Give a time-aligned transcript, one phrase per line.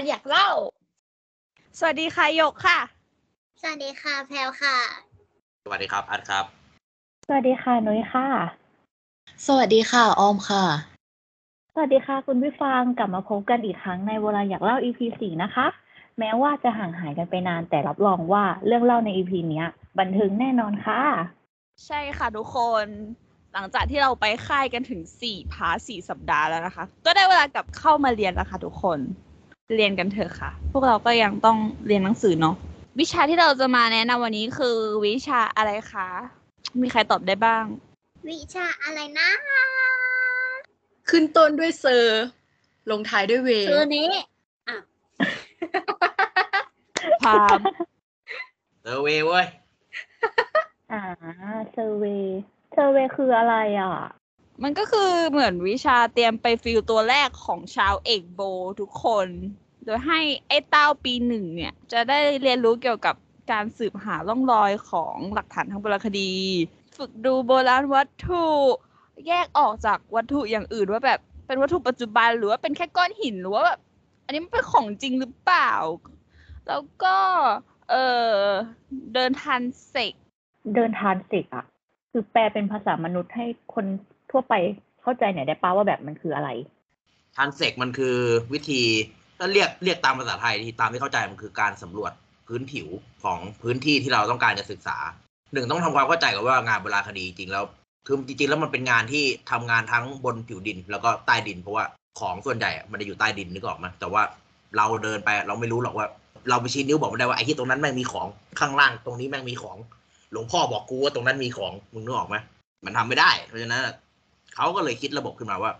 [0.00, 0.48] ณอยากเล่า
[1.78, 2.78] สวัสดีค่ะหยกค่ะ
[3.60, 4.76] สวัสดีค่ะแพลวค่ะ
[5.64, 6.44] สวัสดีครับอัดครับ
[7.26, 8.26] สวัสดีค่ะนุ้ยค่ะ
[9.46, 10.64] สวัสดีค่ะออมค่ะ
[11.72, 15.66] สวัสดีค่ะ คุณผู้ฟังกลับมาพบกันอีกครั้งในเวลาอยากเล่า EP สี่นะคะ
[16.18, 21.02] แม้ว่าจะห่างหายกันไปนานแต่รับรองว่าเรื่องเล่าใน EP เนี้ย บันเทิงแน่นอนค่ะ
[21.86, 22.86] ใช่ค่ะทุกคน
[23.52, 28.98] หลังจากที่เราไปค่ายกันถึงสี่พาร์ทสี่สัปดาห์แล้วนะคะ ก็ได้เวลากลับเข้ามาเรียนแล้วค่ะทุกคน
[29.74, 32.54] เรียนกันเถอะค่ะ พวกเราก็ยังต้องเรียนหนังสือเนาะ
[33.00, 36.08] วิชาที่เราจะมาแนะนำวันนี้คือวิชาอะไรคะ
[36.80, 37.64] มีใครตอบได้บ้าง
[38.28, 39.28] วิชาอะไรนะ
[41.10, 42.24] ขึ้นต้นด้วยเซอร์
[42.90, 44.10] ลงท้ายด้วยเวคือนี้
[47.22, 47.60] พาม
[48.82, 49.46] survey เว้ย
[50.92, 51.02] อ่า
[51.72, 53.92] survey survey คืออะไรอะ
[54.62, 58.40] มันก็คือเหมือนวิชาเตรียมไปฟิลตัวแรกของชาวเอกโบ
[58.80, 59.28] ทุกคน
[59.84, 63.14] โดยให้ไอ้เต้าปีหนึ่งเนี่ย จะได้เรียนรู้เกี่ยวกับ
[63.52, 66.32] การสืบหาร่องรอยของหลักฐานทางโบราณคดี
[66.96, 68.46] ฝึกดูโบราณวัตถุ
[69.28, 73.78] แยกออกจากวัตถุอย่างอื่นว่าแบบเป็นวัตถุปัจจุบันหรือว่าเป็นแค่ก้อนหินหรือว่าแบบ
[74.24, 75.72] อันนี้มันเป็นของจริงหรือเปล่า
[76.68, 77.16] แล้วก็
[77.90, 77.94] เอ
[78.32, 78.36] อ
[79.14, 80.14] เดินทันเสก
[80.74, 81.64] เดินทานเสกอะ
[82.10, 83.86] คือแปลเป็นภาษามนุษย์ให้คน
[84.30, 84.54] ทั่วไป
[85.02, 86.48] เข้าใจหน่อยได้ป้าว่าแบบมันคืออะไร
[87.36, 88.16] ทันเซกมันคือ
[88.52, 88.82] วิธี
[89.38, 92.12] ถ้าเรียกเรียกตามภาษาไทยที่ตามที่เข้าใจมันคือการสำรวจ
[92.46, 92.88] พื้นผิว
[93.22, 94.96] ของพื้นที่ที่เราต้องการจะศึกษา
[95.52, 97.64] หนึ่งต้องทำความเข้าใจกับว่างานโบราณคดีจริงแล้ว
[98.06, 101.84] คือจริงๆแล้วมันเป็นงานที่ทำงานทั้งบนผิวดิน แล้วก็ใต้ดิน เพราะว่า
[102.20, 104.22] ของส่วนใหญ่อะมันจะอยู่ใต้ดินนึกออกไหมแต่ว่า
[104.76, 106.06] เราเดินไปเราไม่รู้หรอกว่า
[106.50, 108.26] เราไปชี้นิ้วบอกไม่ได้ว่าไอ้ที่ตรงนั้นแม่งมีของ
[108.60, 109.76] ข้างล่างตรงนี้แม่งมีของ
[110.32, 112.36] หลวงพ่อบอกกูว่าตรงนั้นมีของมึงนึกออกไหม
[112.84, 113.82] มันทำไม่ได้ เพราะฉะนั้น
[114.54, 115.72] เขาก็เลยคิดระบบขึ้นมาว่า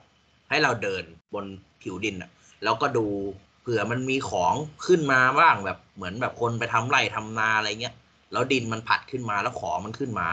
[0.50, 1.02] ให้เราเดิน
[1.34, 1.44] บน
[1.82, 2.30] ผิวดินอะ
[2.64, 3.06] แล้วก็ดู
[3.62, 4.54] เผื่อมันมีของ
[4.86, 7.94] ขึ้นมาบ้างแบบเหมือนแบบคนไปทำไร่ทำนาอะไรเงี้ย
[8.32, 10.26] แล้วดินมันผัดขึ้นมาแล้วของมันขึ้นมา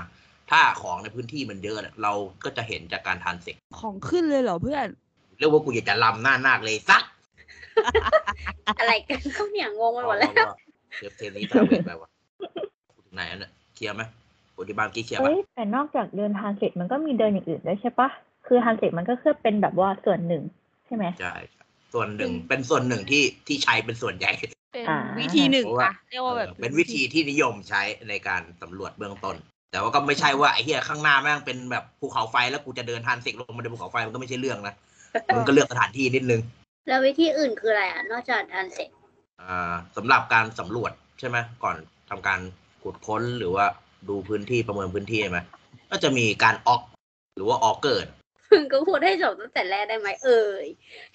[0.52, 4.88] ถ้าของในพื้นที่มันเยอะเนี่ยเราก็จะเห็นจากการทานเสกของขึ้นเลยเหรอเพื่อน
[5.38, 7.04] เรียกว่ากูอยากจะลำหน้านาคเลยสัก
[8.80, 10.50] อะไรกันเขาเนี่ยงงไปหมดแล้ว
[10.98, 12.10] เทปเทปนี้ทำเวทไปวะ
[13.06, 14.04] ถึงไหนแล้วเนี่ยเคลียร์ไหม
[14.58, 18.10] ปฏิบัติกี้เคลียร์ปะเอ้ยแต่นอกจากเดินทานเสร็จมันก็มีเดินอย่างอื่นด้วยใช่ปะ
[18.48, 20.44] คือทานเสร็จมันก็แค่เป็นแบบว่าส่วนหนึ่ง
[20.86, 21.64] ใช่ไหมใช่ใช่
[21.94, 29.36] ส่วนหนึ่งเป็นส่วนหนึ่งที่ที่ใช้เป็นส่วนใหญ่เป็นอ่าวิธีหนึ่งเพราะว่าอะเรียกว่าแบบเออเป็นวิธีที่นิยมใช้ในการสำรวจเบื้องต้น
[29.72, 34.76] แต่ว่าก็ไม่ใช่ว่าไอ้เหี้ยข้างหน้าแม่งเป็นแบบภูเขาไฟแล้วกูจะเดินทานเสกลงมาในภูเขาไฟมันก็ไม่ใช่เรื่องนะ
[35.36, 36.42] มึงก็เลือกสถานที่นิดนึง
[36.88, 38.90] แล้ววิธีอื่นคืออะไรอะนอกจากอันเสร็จ
[39.42, 41.76] อ่าสำหรับการสำรวจใช่ไหมก่อน
[42.10, 42.40] ทำการ
[42.84, 43.66] ขุดค้นหรือว่า
[44.10, 45.40] ดูพื้นที่ประเมินพื้นที่ใช่ไหม
[45.92, 46.82] ก็จะมีการออก
[47.36, 48.06] หรือว่าออกเกิด
[48.52, 50.66] มึงก็พูดให้จบตั้งแต่แรกได้ไหมเอ่ย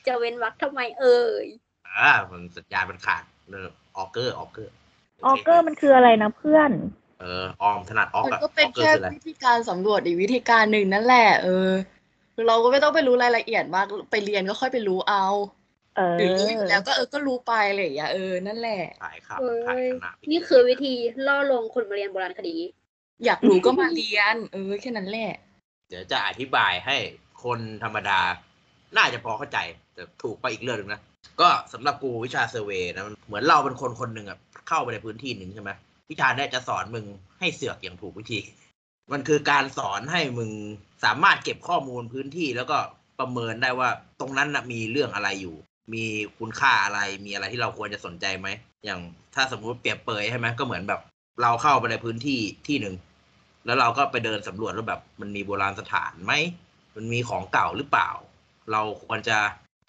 [0.06, 1.46] จะเว้นวรรคทำไมเอ่ย
[1.88, 4.72] อ่ามันสัญญาณมันขาดเออออกเกอร์ออกเกอร์
[5.26, 6.70] ออเกอร์มันคืออะไรนะเพื่อน
[7.20, 11.70] เออออมถนัดออกมันอะก็เป็นออกเกอร์แค่คืออะไรวิธีการสำรวจอีกวิธีการหนึ่งนั่นแหละ เออ
[12.46, 15.26] เราก็ไม่ต้องไปรู้รายละเอียดมากไปเรียนก็ค่อยไปรู้เอา
[15.96, 20.92] เออหรือรู้อยู่แล้วก็เออก็รู้ไปอะไรอย่างเงี้ยเออนั่นแหละถ่ายครับเอ้ถ่ายยคณะนี่คือวิธี
[21.26, 22.56] ล่อลวงคนมาเรียนโบราณคดี
[23.24, 25.32] อยากรู้ก็มาเรียน เออแค่นั้นแหละ
[25.88, 26.96] เดี๋ยวจะอธิบายให้
[27.44, 28.20] คนธรรมดา
[28.96, 29.58] น่าจะพอเข้าใจ
[29.94, 31.00] แต่ถูกไปอีกเรื่องหนึงนะ
[31.40, 34.38] ก็สำหรับกูวิชาเซอร์เวย์นะมันเหมือนเราเป็นคนคนหนึ่งอะ
[34.68, 35.70] เข้าไปในพื้นที่หนึ่งใช่ไหม
[36.10, 37.06] วิชาเนี่ยจะสอนมึง
[37.40, 38.40] ให้เสือกอย่างถูกวิธี
[39.12, 40.50] มันคือการสอนให้มึง
[41.04, 42.78] สามารถเก็บข้อมูลพื้นที่แล้วก็
[43.18, 43.88] ประเมินได้ว่า
[44.20, 45.56] ตรงนั้นนะมีเรื่องอะไรอยู่
[45.94, 46.04] มี
[46.38, 48.48] คุณค่าอะไรมีอะไรที่เราควรจะสนใจไหม
[48.84, 49.00] อย่าง
[49.34, 51.00] ถ้าสมมุติเปรียบเปยใช่ไหมก็เหมือนแบบ
[51.42, 52.94] เราเข้าไปในพื้นที่ที่หนึ่ง
[53.66, 56.32] แล้วเราก็ไปเดินสำรวจแล้วแบบมันมีโบราณสถานไหม
[56.96, 58.10] มันมีของเก่าหรือเปล่า
[58.72, 59.38] เราควรจะ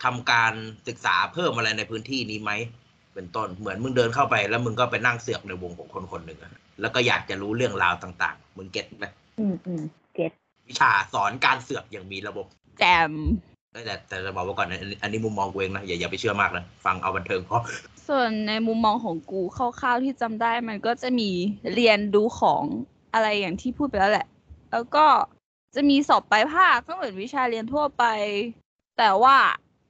[0.03, 0.53] ทำการ
[0.87, 2.51] ศึกษาเพิ่มอะไรในพื้นที่นี้ไหม
[3.13, 9.05] เป็นต้นเหมือนมึงเดินเข้าไป แล้วมึงก็ไปนั่งเสือกในวงของคนคนหนึ่งอะแล้วก็อยากจะรู้เรื่องราวต่างๆมึงเก็ตไหม
[9.39, 9.83] อืมอืม
[10.15, 10.31] เก็ต
[10.67, 12.45] วิชาสอนการเสือกอย่างมีระบบ
[12.79, 13.13] แจม
[13.71, 17.63] แต่แต่จะบอกไว้ก่อนนะอันนี้อันนี้มุมมองกูเองนะอย่าอย่าไปเชื่อมากนะฟังเอาบันเทิงเพราะ
[18.07, 21.29] ส่วนในมุมมองของกูคร่าวๆที่จำได้มันก็จะมี
[21.73, 22.63] เรียนดูของ
[23.13, 24.27] อะไรอย่างที่พูดไปแล้วแหละ
[24.71, 25.05] แล้วก็
[25.75, 28.03] จะมีสอบปลายภาคก็เหมือนวิชาเรียนทั่วไป
[28.97, 29.35] แต่ว่า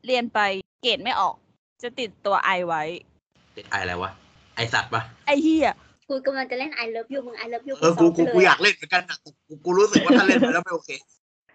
[0.06, 0.40] เรียนไป
[0.82, 1.36] เกรดไม่ออก
[1.84, 2.84] จะติดตัวไอไว้
[3.56, 4.12] ติดไออะไรวะ
[4.56, 5.74] ไอสัตว์ปะไอเฮีย
[6.10, 10.90] กูกำลังจะเล่น I love you มึง I love you เออกูซ้กูมไปกูเลอยากเล่นเหมือนกันนะกูกูกูรู้สึกว่าถ้าเล่นไปแล้วไม่โอเค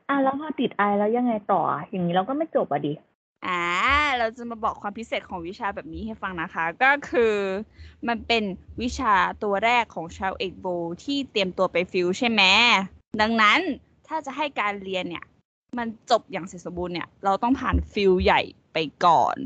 [0.09, 2.93] อะแล้วพอติดไอแล้วยังไงต่ออะอย่างนี้เราก็ไม่จบอะดิ
[3.47, 3.63] อ่า
[4.19, 7.35] เราจะมาบอกความพิเศษของวิชาแบบนี้ให้ฟังนะคะ ก็คือ
[8.09, 8.45] มันเป็น
[8.83, 10.67] วิชาตัวแรกของชาวเอกโบฯ
[11.05, 12.43] ที่เตรียมตัวไป field ใช่ไหม
[13.21, 13.61] ดังนั้น
[14.09, 15.25] ถ้าจะให้การเรียนเนี่ย
[15.79, 18.41] มันจบอย่างเสร็จสมบูรณ์เนี่ย เราต้องผ่าน field ใหญ่
[18.73, 19.37] ไปก่อน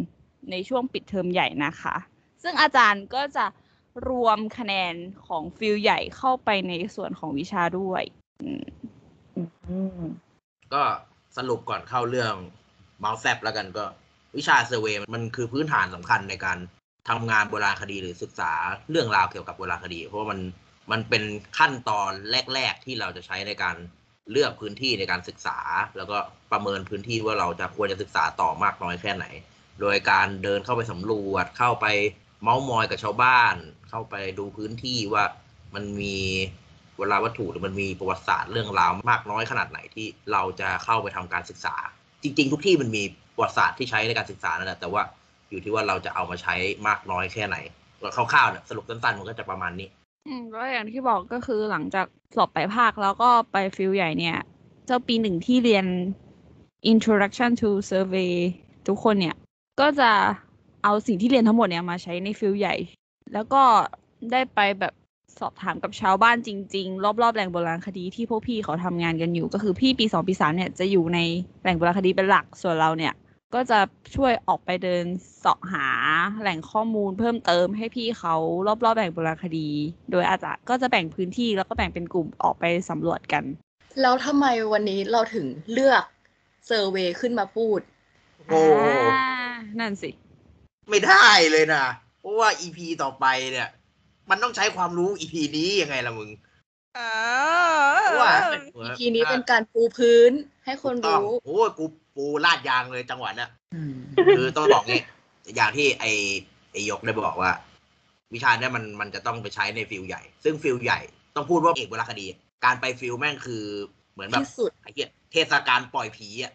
[0.50, 1.96] ในช่วงปิดเทอมใหญ่นะคะ
[2.42, 3.46] ซึ่งอาจารย์ก็จะ
[4.08, 4.94] รวมคะแนน
[5.26, 8.02] ของ field ใหญ่เข้าไปในส่วนของวิชาด้วย
[10.74, 10.82] ก็
[11.36, 12.34] สรุปก่อนเข้าเรื่อง
[13.00, 13.84] เม้าท์แซ่บแล้วกันก็
[14.36, 16.58] วิชาเซเวมันคือพื้นฐานสำคัญในการ
[17.08, 18.52] ทำงานโบราณคดีหรือศึกษา
[18.90, 20.40] เรื่องราวเกี่ยวกับโบราณคดี เพราะมัน
[20.92, 21.22] มันเป็น
[21.58, 22.10] ขั้นตอน
[22.54, 23.76] แรก ๆ ที่เราจะใช้ในการ
[24.30, 25.58] เลือกพื้นที่ในการศึกษา
[25.96, 26.16] แล้วก็
[26.52, 29.26] ประเมินพื้นที่ว่าเราจะควรจะศึกษาต่อมากน้อยแค่ไหน
[29.80, 31.86] โดยการเดินเข้าไปสำรวจ เข้าไป
[32.42, 33.54] เมาส์มอยกับชาวบ้าน
[33.90, 35.24] เข้าไปดูพื้นที่ว่า
[35.74, 36.16] มันมี
[36.98, 41.74] เวลาวัตถุหรือมันมีประวัติศาสตร์เรื่องราวมากน้อยขนาดไหนที่เราจะเข้าไปทำการศึกษา
[42.22, 43.02] จริง ๆ ทุกที่มันมี
[43.34, 45.02] ประวัติศาสตร์ที่ใช้ในการศึกษานั่นแหละแต่ว่า
[45.50, 46.54] อยู่ที่ว่าเราจะเอามาใช้
[46.86, 47.56] มากน้อยแค่ไหน
[48.16, 49.88] คร่าวๆเนี่ยสรุปสั้นๆมันก็จะประมาณนี้
[50.26, 54.36] อืมก็อย่างที่บอกก็คือหลังจากสอบปลายภาคแล้วก็ไป field ใหญ่เนี่ย
[54.86, 55.86] เจ้าปีหนึ่งที่เรียน
[56.92, 58.32] introduction to survey
[58.88, 59.36] ทุกคนเนี่ย
[59.80, 60.10] ก็จะ
[60.84, 62.74] เอาสิ่งที่เรียนทั้งหมดเนี่ยมาใช้ใน field ใหญ่
[63.32, 63.62] แล้วก็
[64.32, 64.94] ได้ไปแบบ
[65.38, 71.18] สอบถามกับชาวบ้านจริง ๆ รอบๆแหล่งโบราณคดีที่พวกพี่เขาทำงานกันอยู่ ก็คือพี่ปีสองปีสามเนี่ยจะอยู่ใน
[71.62, 73.12] แหล่งโบราณคดีเป็นหลักส่วนเราเนี่ย
[73.54, 73.80] ก็จะ
[74.16, 75.04] ช่วยออกไปเดิน
[75.40, 75.88] เสาะหา
[76.40, 78.34] แหล่งข้อมูลเพิ่มเติมให้พี่เขา
[78.66, 79.68] รอบๆแหล่งโบราณคดี
[80.10, 83.44] โดยอาจารย์ก็จะแบ่งพื้นที่แล้วก็แบ่งเป็นกลุ่มออกไปสำรวจกัน
[84.00, 86.02] แล้วทำไมวันนี้เราถึงเลือก
[86.66, 87.80] เซอร์เวย์ขึ้นมาพูด
[88.48, 88.60] โอ้
[89.12, 89.26] อ่า
[89.80, 90.10] นั่นสิ
[90.88, 91.84] ไม่ได้เลยนะ
[92.20, 93.68] เพราะว่า EP ต่อไปเนี่ย
[94.30, 96.30] มันต้องใช้ความรู้ EP นี้ยังไงล่ะมึง
[96.96, 97.00] เอ
[98.02, 98.34] เพราะว่า
[98.86, 100.32] EP นี้เป็นการปูพื้น
[100.64, 101.84] ให้คนถูกต้องรู้ โอ้ยกู
[102.16, 103.94] ปูลาดยางเลยจังหวะเนี้ยอืม
[104.36, 105.02] คือต้องบอกงี้
[105.56, 106.04] อย่างที่ไอ
[106.72, 107.52] ไอยกได้บอกว่า
[108.34, 111.00] วิชาเนี้ยมันมันจะต้องไปใช้ใน field ใหญ่ ซึ่ง field ใหญ่
[111.36, 112.26] ต้องพูดว่าเอกโบราณคดี
[112.64, 113.64] การไป field แม่งคือ
[114.12, 116.52] เหมือนแบบที่สุดไอ้เหี้ยเทศกาลปล่อยผีอะ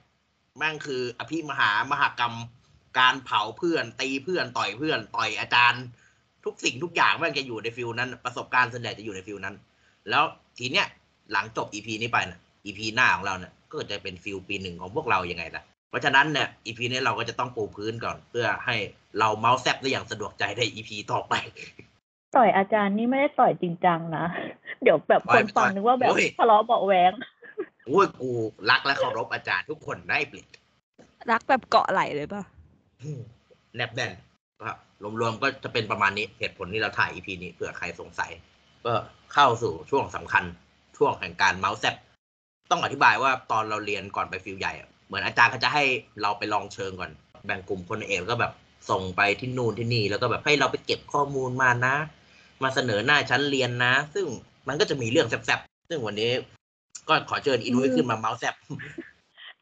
[0.57, 2.35] แม่งคืออภิมหามหากรรม
[2.99, 5.83] การเผาเพื่อน ตีเพื่อนต่อยเพื่อนต่อยอาจารย์
[6.45, 9.55] ทุกสิ่งทุกอย่างแม่งจะอยู่ใน field นั้น ประสบการณ์ส่วนใหญ่จะอยู่ใน field นั้น
[10.09, 10.23] แล้ว
[10.57, 10.87] ทีเนี้ย
[11.31, 18.75] หลังจบ EP นี้ไปนะ EP หน้าของเราเนี่ย ก็จะเป็น field ปีหนึ่งของพวกเรายังไงล่ะ เพราะฉะนั้นเนี่ย EP นี้เราก็จะต้องปูพื้นก่อน เพื่อให้
[19.19, 21.33] เราเมาส์แซบได้อย่างสะดวกใจใน EP ต่อไป
[22.35, 24.25] ต่อยอาจารย์นี่ไม่ได้ต่อยจริงจังนะ
[24.83, 27.11] เดี๋ยวแบบต่คอยนไม่ฟังต่อยนึกว่าแบบโอ้ยทะเลาะเบาะแหวง
[27.87, 28.29] โอ้ยกู
[28.69, 30.47] รักและเคารพอาจารย์ทุกคนได้เปลี่ยน
[31.31, 32.43] รักแบบเกาะไหลเลยป่ะ
[33.75, 34.11] แนบแน่น
[34.61, 34.69] ก็
[35.21, 38.31] รวมๆก็จะเป็นประมาณนี้เหตุผลที่เราถ่าย EP นี้เผื่อใครสงสัย
[38.85, 38.93] ก็
[39.33, 40.43] เข้าสู่ช่วงสำคัญ
[40.97, 41.95] ช่วงแห่งการเมาส์แซบ
[42.71, 45.83] ต้องอธิบายว่าตอนเราเรียนก่อนไปฟิลใหญ่อะเหมือนอาจารย์เขาจะให้
[46.21, 47.11] เราไปลองเชิงก่อน
[47.45, 48.53] แบ่งกลุ่มคนเอกแล้วก็แบบ
[48.89, 51.95] ส่งไปที่นู่นที่นี่ แล้วก็แบบให้เราไปเก็บข้อมูลมานะ
[52.63, 54.25] มาเสนอหน้าชั้นเรียนนะ ซึ่ง
[54.67, 56.31] มันก็จะมีเรื่องแซบๆซึ่งวันนี้
[57.07, 58.55] ก็ขอเชิญอินุ้ยขึ้นมาเมาส์แซบ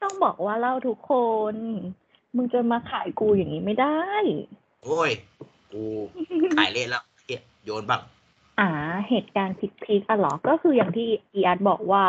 [0.01, 1.12] ต้องบอกว่าเล่าทุกค
[1.54, 1.56] น
[2.36, 4.00] มึงจะมาขายกูอย่างนี้ไม่ได้
[4.84, 5.12] โอ้ย
[5.72, 5.84] กู
[6.58, 8.01] ขายเละแล้วเหี้ยโยนบ้าง
[8.60, 8.69] อ่า
[9.10, 12.04] เหตุการณ์ peak ๆอะเหรอ ก็คืออย่างที่อีอาร์ตบอกว่า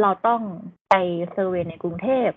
[0.00, 0.40] เราต้อง
[0.90, 0.94] ไป
[1.32, 2.30] survey ในกรุงเทพ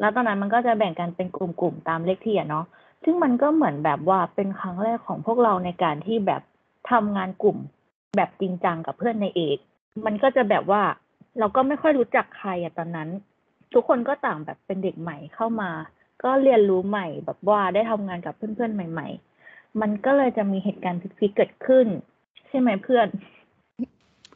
[0.00, 2.66] แล้วตอนนั้นมันก็จะแบ่งกันเป็นกลุ่มๆตามเลขที่อะเนาะ
[3.04, 6.42] ซึ่งมันก็เหมือนแบบว่าเป็นครั้งแรกของพวกเราในการที่แบบ
[6.90, 7.58] ทำงานกลุ่ม
[8.16, 9.58] แบบจริงจังกับเพื่อนในเอก
[10.04, 10.82] มันก็จะแบบว่า
[11.38, 13.08] เราก็ไม่ค่อยรู้จักใครอะตอนนั้น
[13.72, 15.70] ทุกคนก็ต่างแบบเป็นเด็กใหม่เข้ามา
[16.22, 19.08] ก็เรียนรู้ใหม่แบบว่าได้ทำงานกับเพื่อนๆใหม่
[19.44, 21.86] ๆ มันก็เลยจะมีเหตุการณ์พลิกๆเกิดขึ้น
[22.48, 23.06] ใช่ไหมเพื่อน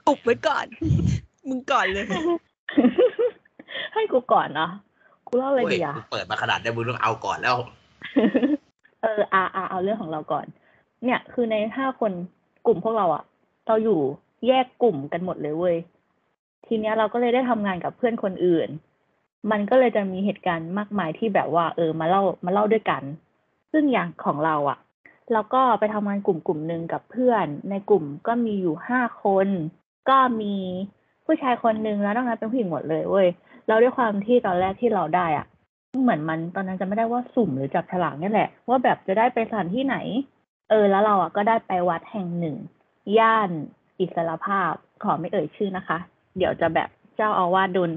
[0.07, 0.67] อุบไว้ก่อน
[1.49, 2.07] มึงก่อนเลย
[3.95, 4.71] ให้กูก่อนเนาะ
[5.27, 7.57] กูเล่าอะไรโอ้ยดีอะมึงเปิดมาขนาดนี้มึงต้องเอาก่อนแล้ว
[9.03, 10.47] เอออาอาเอาเรื่องของเราก่อน
[11.05, 12.13] เนี่ย คือในห้าคน
[12.67, 13.25] กลุ่มพวกเราอะ
[13.67, 14.01] เราอยู่
[14.47, 15.77] แยกกลุ่มกันหมดเลยเว้ย
[16.67, 18.69] ทีเนี้ยเราก็เลยได้ทำงานกับเพื่อนคนอื่น
[19.51, 23.03] มันก็เลยจะมีเหตุการณ์มากมายที่แบบว่า เออ มาเล่ามาเล่าด้วยกัน
[23.73, 24.79] ซึ่งอย่างของเราอะ
[25.33, 29.49] เราก็ไปทำงานกลุ่มกลุ่มหนึ่งกับเพื่อน ในกลุ่มก็มีอยู่ห้าคน
[30.11, 30.55] ก็มี
[31.27, 33.29] ผู้ชายคนหนึ่งแล้วนอกนั้นเป็นผู้หญิงหมดเลยเว้ย
[33.67, 35.47] แล้วด้วยความที่ตอนแรกที่เราได้อะ
[36.03, 39.97] เหมือนมันตอนนั้นจะไม่ได้ว่าสุ่มหรือจับฉลากนี่แหละ ว่าแบบจะได้ไปสถานที่ไหน
[40.71, 42.57] เออ แล้วเราอะก็ได้ไปวัดแห่งหนึ่ง
[43.19, 43.51] ย่าน
[44.01, 45.99] อิสรภาพขอไม่เอ่ยชื่อนะคะ
[46.37, 47.91] เดี๋ยวจะแบบเจ้าอาวาสโดน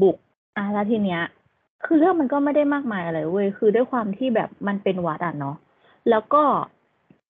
[0.00, 0.16] บุก
[0.56, 1.22] อะแล้วทีเนี้ย
[1.84, 5.56] คือเรื่องมันก็ไม่ได้มากมายอะไรเว้ยคือด้วยความที่แบบมันเป็นวัดอะเนาะ
[6.10, 6.42] แล้วก็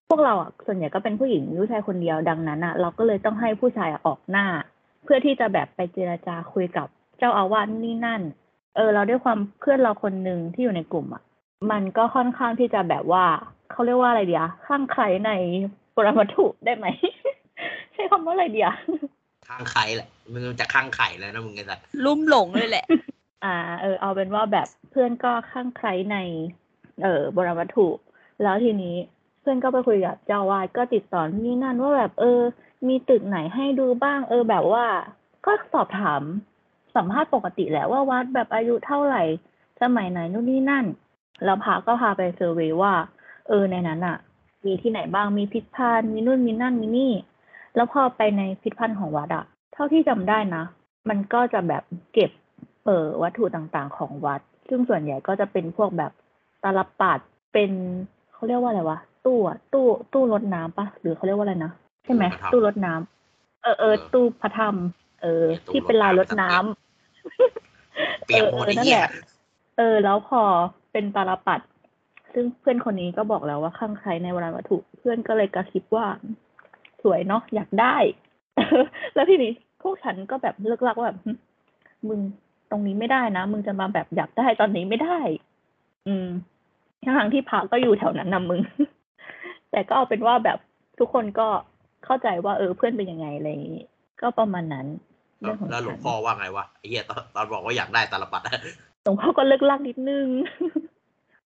[0.08, 4.46] พวกเราอะส่วนใหญ่ก็เป็นผู้หญิงผู้ชายคนเดียวดังนั้นอะ เราก็เลยต้องให้ผู้ชายออกหน้า
[5.04, 6.86] เพื่อที่จะแบบไปเจรจาคุยกับ
[7.18, 8.22] เจ้าอาวาสนี่นั่น
[8.76, 11.22] เออ เราด้วยความเพื่อนเราคนหนึ่งที่อยู่ในกลุ่มอะ
[11.70, 13.24] มันก็ค่อนข้างที่จะแบบว่า
[13.70, 15.30] เขาเรียกว่าอะไรเดียข้างใครใน
[15.96, 16.86] ปรมัตถุได้ไหม
[17.92, 18.68] ใช้คำว่าอะไรเดีย
[19.48, 22.86] ข้างไข่แหละมึงจะข้างไข่แล้วนะมึงไงสัตว์ลุ่มหลงเลยแหละ
[23.44, 26.16] อ่า เออ เอาเป็นว่าแบบเพื่อนก็ข้างใครใน
[27.02, 27.86] เออบรวัตถุ
[28.42, 32.40] แล้วทีนี้เพื่อนก็ไปคุยกับเจ้าวาดก็ติดต่อนี่นั่นว่าแบบเออ
[32.88, 34.86] มีตึกไหนให้ดูบ้าง เออ แบบว่า
[35.46, 36.22] ก็สอบถาม
[36.96, 39.22] สัมภาษณ์ปกติแหละว่าวัดแบบอายุเท่าไหร่
[39.82, 40.84] สมัยไหนนู่นนี่นั่น
[41.44, 42.94] แล้วพาก็พาไปเซอร์เวยว่า
[43.48, 44.16] เออในนั้นอะ
[44.66, 47.12] มีที่ไหนบ้างมีพิพิธภัณฑ์มีนู่นมีนั่นมีนี่
[47.74, 50.64] แล้วพอไปในพิพิธภัณฑ์ของวัดอะเท่าที่จำได้นะ
[51.08, 51.82] มันก็จะแบบ
[52.12, 52.30] เก็บ
[52.84, 56.12] เอ่อวัตถุต่างๆ ของวัด ซึ่งส่วนใหญ่ก็จะเป็นพวกแบบ
[56.62, 57.18] ตาลปัด
[57.52, 57.70] เป็น
[58.32, 61.72] เขาเรียกว่าอะไรวะ ตู้อะตู้ตู้รดน้ำปะหรือเขาเรียกว่าอะไรนะ
[62.04, 64.74] ใช่ไหมพระธรรมตู้รดน้ำเออเออเออตู้พระธรรม
[65.22, 69.10] เออเนี่ยตู้ที่เป็นลายรดน้ำเปียกหมดเออไอ้นั่นเหี้แหยละ
[69.76, 70.40] เออ แล้วพอ
[70.92, 71.60] เป็นตาลปัด
[72.34, 76.06] ซึ่งเพื่อนคนนี้ก็บอกแล้วว่าข้างใครในโบราณวัตถุเพื่อนก็เลยกระซิบว่า
[77.02, 77.96] สวยเนาะอยากได้
[79.14, 79.52] แล้วทีนี้
[79.82, 81.32] พวกฉันก็แบบเลิกลักว่าแบบหึ
[82.08, 82.20] มึง
[82.70, 85.18] ตรงนี้ไม่ได้นะ มึงจะมาแบบอยากได้ตอนนี้ไม่ได้
[86.06, 86.26] อืม
[87.04, 88.60] ทั้งๆที่พระก็อยู่แถวนั้นนะมึง
[89.74, 90.58] แต่ก็เอาเป็นว่าแบบ
[90.98, 91.48] ทุกคนก็
[92.04, 93.84] เข้าใจว่าเออเพื่อนเป็นยังไงอะไรอย่างงี้
[94.20, 94.86] ก็ประมาณนั้น
[95.40, 98.42] เรื่องของแล้วหลวฉังนพ่อว่าไงวะไอ้เหี้ยตอนตอนบอกว่าอยากได้ตาลปัด
[99.02, 100.26] หลวงพ่อก็เลิกลักนิดนึง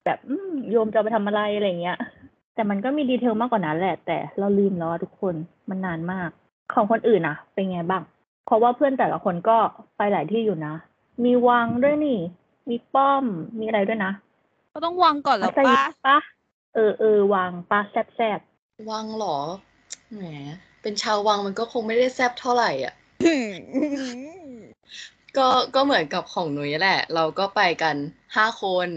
[0.04, 1.98] แบบอืมโยมจะเอาไปทำอะไรอะไรเงี้ย
[2.54, 5.34] แต่มันก็มีดีเทลมากกว่านั้นแหละ แต่เราลืมแล้วอะทุกคน
[5.68, 6.30] มันนานมาก
[6.74, 8.02] ของคนอื่นอะเป็นไงบ้าง
[8.46, 9.56] เพราะว่าเพื่อนแต่ละคนก็
[9.96, 10.74] ไปหลายที่อยู่นะ
[11.24, 12.18] มีวังด้วยนี่
[12.68, 13.24] มีป้อม
[13.58, 14.12] มีอะไรด้วยนะ
[14.72, 18.40] ก็ต้องวางก่อนแล้วมัสยิป้าดปะเออเออวังปะแซบแซบ
[18.90, 19.38] วังเหรอ
[20.12, 20.22] แหม
[20.82, 22.94] เป็นชาววังมันก็คงไม่ได้แซ่บเท่าไหร่อะ
[25.36, 27.96] ก็ก็เหมือนกับของหนุยแหละ เราก็ไปกัน
[28.36, 28.88] ห้าคน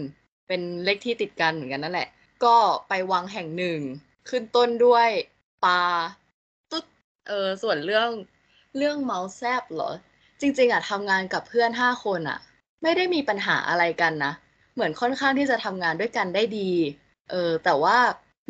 [0.48, 2.08] เป็นเลขที่ติดกันเหมือนกันนั่นแหละ
[2.44, 2.56] ก็
[2.88, 3.80] ไปวังแห่งหนึ่ง
[4.28, 5.08] ขึ้นต้นด้วย
[5.64, 5.82] ปลา
[6.70, 6.84] ตุ๊ด
[7.28, 8.08] เออส่วนเรื่อง
[8.76, 9.90] เรื่องเมาแซบเหรอ
[10.40, 12.38] จริง ๆอะทำงานกับเพื่อนห้าคนอะ
[12.82, 14.32] ไม่ได้มีปัญหาอะไรกันนะ
[14.74, 16.70] เหมือนค่อนข้างที่จะทำงานด้วยกันได้ดี
[17.32, 17.98] เออแต่ว่า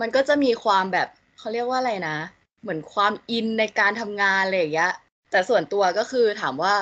[0.00, 1.08] มันก็จะมีความแบบ
[1.38, 2.16] เขาเรียกว่าอะไรนะ
[2.62, 4.92] เหมือนความ in ในการทำงานอะไรอย่างเงี้ย
[5.30, 6.74] แต่ส่วนตัวก็คือถามว่า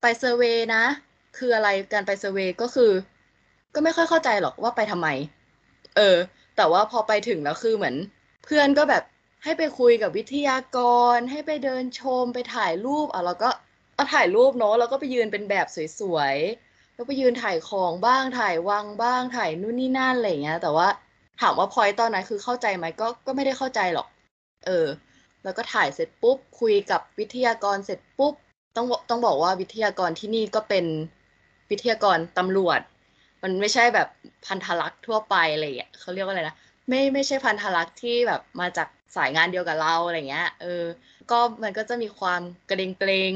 [0.00, 0.84] ไป survey นะ
[1.38, 2.92] คืออะไรการไป survey ก็คือ
[3.74, 5.08] ก็ไม่ค่อยเข้าใจหรอกว่าไปทำไม
[5.96, 6.16] เออ
[6.56, 7.96] แต่ว่าพอไปถึงแล้วคือเหมือน
[8.44, 9.02] เพื่อนก็แบบ
[9.44, 10.78] ให้ไปคุยกับวิทยาก
[11.16, 13.50] ร ให้ไปเดินชมไปถ่ายรูปอะเราก็
[13.94, 15.66] เอาถ่ายรูปเนาะแล้วก็ไปยืนเป็นแบบ
[16.00, 20.88] สวยๆแล้วไปยืนถ่ายของบ้างถ่ายวังบ้างถ่ายนู่นนี่นั่นอะไรอย่างเงี้ย แต่ว่า
[21.40, 24.08] ถามว่าพอยตอนนั้นคือเข้าใจไหมก็ก็ไม่ได้เข้าใจหรอก
[24.66, 24.86] เออ
[25.44, 28.34] แล้วก็ถ่ายเสร็จปุ๊บ คุยกับวิทยากรเสร็จปุ๊บ
[28.76, 30.84] ต้องต้องบอกว่าวิทยากรที่นี่ก็เป็น
[31.70, 32.80] วิทยากรตำรวจ
[33.42, 34.08] มันไม่ใช่แบบ
[34.46, 36.56] พันธลักษ์ทั่วไปอะไรอย่างเงี้ยเขาเรียกว่าอะไรนะ
[36.88, 40.84] ไม่ไม่ใช่พันธลักษ์ที่แบบมาจากสายงานเดียวกับเราอะไรเงี้ย เออ
[41.30, 42.40] ก็มันก็จะมีความ
[42.70, 43.34] กรงเกรง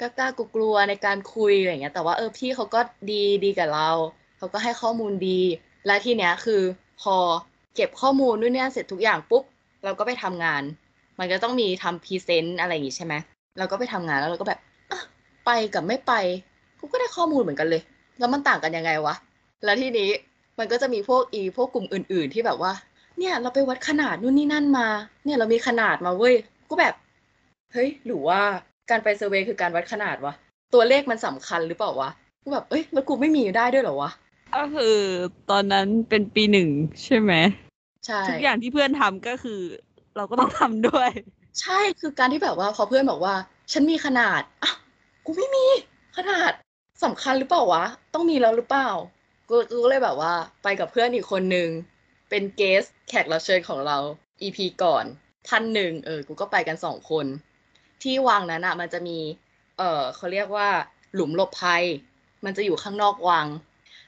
[0.00, 2.80] กล้ากล้ากลัวในการคุยอะไรเงี้ย แต่ว่าเออพี่เขาก็
[3.10, 3.90] ดีดีกับเรา
[4.38, 5.40] เขาก็ให้ข้อมูลดี
[5.86, 6.62] และทีเนี้ยคือ
[7.02, 7.16] พอ
[7.74, 9.42] เก็บข้อมูลนู่นเนี่ยเสร็จทุกอย่างปุ๊บ
[9.84, 10.62] เราก็ไปทำงาน
[11.18, 13.14] มันก็ต้องมีทำ present อะไรอย่างงี้ใช่ไหม
[13.58, 14.60] เราก็ไปทำงานแล้วเราก็แบบ
[15.46, 16.12] ไปกับไม่ไป
[16.78, 17.82] กูก็ได้ข้อมูลเหมือนกันเลย
[18.18, 19.14] แล้วมันต่างกันยังไงวะ
[19.64, 20.10] แล้วทีนี้
[20.58, 22.72] มันก็จะมีพวกอีพวกกลุ่มอื่น ๆ ที่แบบว่า
[23.18, 24.86] เนี่ยเราไปวัดขนาดนู่นนี่นั่นมา
[25.24, 26.34] เนี่ยเรามีขนาดมาเว้ย
[26.70, 26.94] ก็แบบ
[27.72, 28.40] เฮ้ยหรือว่า
[28.90, 30.34] การไป survey คือการวัดขนาดวะ
[30.74, 32.10] ตัวเลขมันสำคัญหรือเปล่าวะ
[32.42, 34.10] กูแบบเอ้ยแล้วกูไม่มีได้ด้วยเหรอวะ
[34.56, 34.96] ก็คือ
[35.50, 36.68] ตอนนั้นเป็นปีหนึ่ง
[37.04, 37.32] ใช่ไหม
[38.06, 39.60] ใช่ทุกอย่างที่เพื่อนทำก็คือ
[40.16, 41.10] เราก็ต้องทำด้วย
[41.60, 43.34] ใช่คือการที่แบบว่าพอเพื่อนบอกว่า
[43.72, 44.72] ฉันมีขนาดอะ
[45.26, 45.66] กูไม่มี
[46.16, 46.52] ขนาด
[47.04, 48.90] สำคัญหรือเปล่าวะ ต้องมีแล้วหรือเปล่า
[49.48, 50.32] กูกูก็เลยแบบว่า
[50.62, 51.68] ไปกับเพื่อนอีกคนนึง
[52.30, 53.98] เป็นเกสแขกรับเชิญของเรา
[54.42, 55.04] EP ก่อน
[55.48, 57.26] ท่านหนึ่งเออ กูก็ไปกันสองคน
[58.02, 59.18] ที่วังนั้นอะมันจะมี
[59.78, 60.68] เออเขาเรียกว่า
[61.14, 61.82] หลุมหลบภัย
[62.44, 63.46] มันจะอยู่ข้างนอกวัง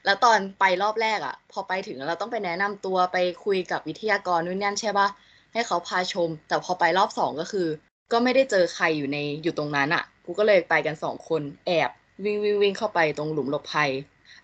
[0.05, 5.07] แล้วตอนไปรอบแรกอะ พอไปถึงเราต้องไปแนะนำตัวไปคุยกับวิทยากรนู่นนั่นใช่ปะ
[5.53, 7.67] ให้เขาพาชม แต่พอไปรอบสองก็คือ
[8.11, 11.89] ก็ไม่ได้เจอใครอยู่ในอยู่ตรงนั้นอะ กูก็เลยไปกันสองคนแอบ
[12.23, 13.91] วิ่งวิ่งวิ่งเข้าไปตรงหลุมหลบภัย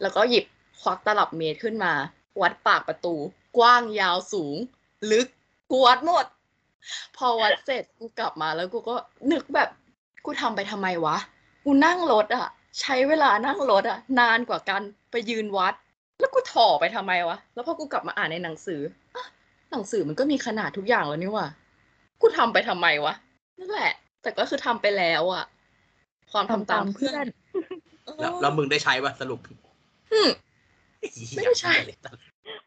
[0.02, 0.46] แล้วก็หยิบ
[0.82, 1.94] ควักตลับเมตรขึ้นมา
[2.42, 3.16] วัดปากประตู
[3.58, 4.56] กว้างยาวสูง
[5.12, 5.28] ลึก
[5.72, 6.26] กูวัดหมด
[7.18, 8.96] พอวัดเสร็จกูกลับมาแล้วกูก็
[9.32, 9.70] นึกแบบ
[10.26, 11.18] กูทำไปทำไมวะ
[11.64, 12.48] กูนั่งรถอะ
[12.80, 15.74] ใช้เวลานั่งรถอะ นานกว่ากัน ไปยืนวัด
[16.20, 18.82] แล้วกูถ่อไปทำไมวะ แล้วพอกูกลับมาอ่านในหนังสือ
[19.16, 19.26] อะ
[19.72, 21.48] หนังสือมันก็มีขนาดทุกอย่างแล้วนี่ว่ะ
[22.22, 23.14] กูทำไปทำไมวะ
[23.60, 25.46] นั่นแหละ แต่ก็คือทำไปแล้วอะ
[26.32, 27.26] ความทำตามเพื่อน
[28.06, 29.40] เออแล้วแล้วมึงได้ใช้ป่ะสรุป
[30.14, 30.30] อืม
[31.36, 31.74] ไม่ได้ใช้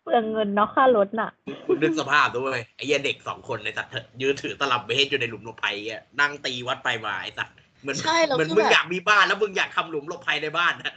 [0.02, 1.30] เปลืองเงินเนาะค่ารถน่ะ
[1.68, 10.92] มึงนึกสภาพด้วยไอ้เหี้ยเด็กสองคนในสัตว์ยืนถือตลับเมตรอยู่ในหลุมหลบภัยอะนั่งตีวัดไปมาไอ้สัตว์เหมือนใช่แล้วเหมือนคือมึงแบบอยากมีบ้านแล้วมึงอยากทำหลุมหลบภัยในบ้านนะ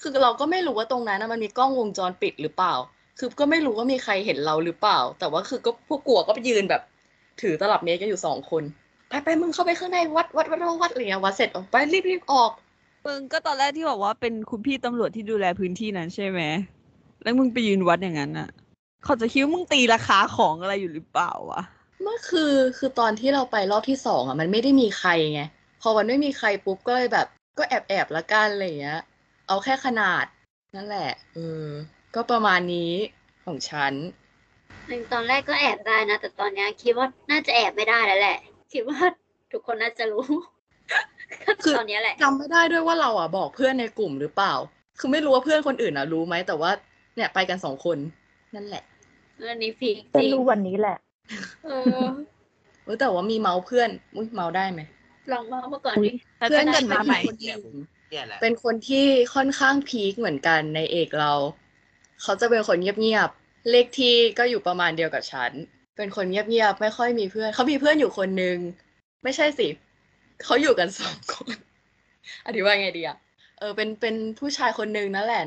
[0.00, 2.74] คือเราก็ไม่รู้ว่าตรงนั้นนะมันมีกล้องวงจรปิดหรือเปล่า
[3.18, 6.82] คือก็ไม่รู้ว่ามีใครเห็นเราหรือเปล่า แต่ว่าคือก็พวกกลัวก็ไปยืนแบบ
[7.40, 8.62] ถือตลับเมตรกันอยู่สองคน
[9.08, 12.50] ไปไปมึงเข้าไปข้างในวัดวัดวัดวัดวัดอะไรเงี้ยวัดเสร็จออกไปรีบรีบออก
[13.06, 16.40] มึงก็ตอนแรกที่บอกว่าเป็นคุณพี่ตำรวจที่ดูแลพื้นที่นั้นใช่ไหม
[17.22, 18.48] แล้วมึงไปยืนวัดอย่างนั้นอะ
[19.04, 21.62] เขาจะคิดว่ามึงตีราคาของอะไรอยู่หรือเปล่าวะ
[22.02, 25.42] เมื่อคือคือตอนที่เราไปรอบที่สองอะ มันไม่ได้มีใครไง
[25.82, 27.26] พอมันไม่มีใครปุ๊บก็เลยแบบ
[27.58, 29.00] ก็แอบแอบละกันอะไรอย่างเงี้ย
[29.46, 30.24] เอาแค่ขนาด
[30.76, 31.66] นั่นแหละเออ
[32.14, 32.92] ก็ประมาณนี้
[33.44, 33.92] ของฉัน
[35.12, 38.38] ตอนแรกก็แอบได้นะ แต่ตอนเนี้ยคิดว่าน่าจะแอบไม่ได้แล้วแหละ
[38.72, 38.98] คิดว่า
[39.52, 40.24] ทุกคนน่าจะรู้
[41.46, 44.54] ก็คือตอนเนี้ยแหละจำไม่ได้ด้วยว่าเราอะบอกเพื่อนในกลุ่มหรือเปล่า
[44.98, 46.70] คือไม่รู้ว่าเพื่อนคนอื่นอะรู้ไหมแต่ว่า
[47.16, 47.98] เนี่ยไปกันสองคน
[48.54, 48.82] นั่นแหละ
[49.38, 50.96] เรื่องนี้พีคจะจริงรู้วันนี้แหละ
[51.64, 52.04] เออ
[52.84, 54.80] เออแต่ว่ามีเมาส์เพื่อนอุ้ยเมาส์ได้ไหม
[55.32, 57.62] ลองมาเมื่อก่อนอุ๊ดิยแล้วเพื่อนจะกันมามาใหม่คนหนึ่ง
[58.14, 61.32] เนี่ยแหละ เป็นคนที่ค่อนข้างพีคเหมือนกันในเอกเรา
[62.22, 65.50] เขาจะเป็นคนเงียบๆ เลขที่ก็อยู่ประมาณเดียวกับฉัน
[65.96, 68.58] เป็นคนเงียบๆ ไม่ค่อยมีเพื่อน เขามีเพื่อนอยู่คนนึง
[69.22, 69.68] ไม่ใช่สิ
[70.44, 71.54] เขาอยู่กันสองคน
[72.46, 73.16] อธิบายไงดีอะ
[73.58, 75.44] เออ เป็น เป็นผู้ชายคนนึงนั่นแหละ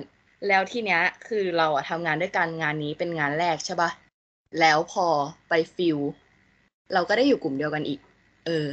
[0.47, 3.89] แล้วทีเนี้ย คือเราอะทำงานด้วยกันงานนี้เป็นงานแรกใช่ปะ
[4.59, 5.07] แล้วพอ
[5.49, 5.97] ไปฟิล
[6.93, 7.99] เราก็ได้อยู่กลุ่มเดียวกันอีก
[8.45, 8.65] เออ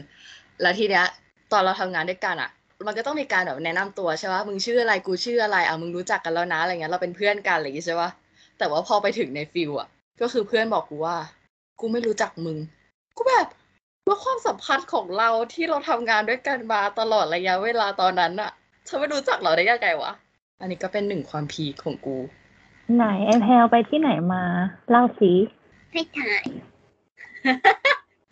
[0.60, 1.04] แล้วทีเนี้ย
[1.52, 2.50] ตอนเราทำงานด้วยกันอะ
[2.86, 8.10] มันก็ต้องมีการแบบแนะนำตัวใช่ปะมึงชื่ออะไรกูชื่ออะไรอะมึงรู้จักกันแล้วนะอะไรเงี้ยเราเป็นเพื่อนกันอะไรอย่างงี้ใช่ปะ
[8.58, 9.88] แต่ว่าพอไปถึงในฟิลอะ
[10.20, 11.16] ก็คือเพื่อนบอกกูว่า
[11.80, 12.58] กูไม่รู้จักมึง
[13.16, 13.46] กูแบบ
[14.08, 18.50] ว่าความสัมพันธ์ของเราที่เราทำงานด้วยกันมาตลอดระยะเวลาตอนนั้นอะ
[18.84, 20.12] เธอไม่รู้จักเราได้ยังไงวะ
[20.60, 22.16] อันนี้ก็เป็นหนึ่งความพีคของกู
[22.94, 24.42] ไหนไอแพลวไปที่ไหนมา
[24.90, 25.32] เล่าสิ
[25.92, 26.44] ให้ถ่าย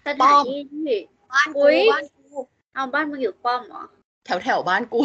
[0.04, 0.86] สป้ถาอนมที่ที่
[1.32, 2.38] บ้านอุ๊กูยบ้านกู
[2.74, 3.82] เอาบ้านมึงอยู่ป้อมเหรอ
[4.24, 5.00] แถวแถวบ้านกู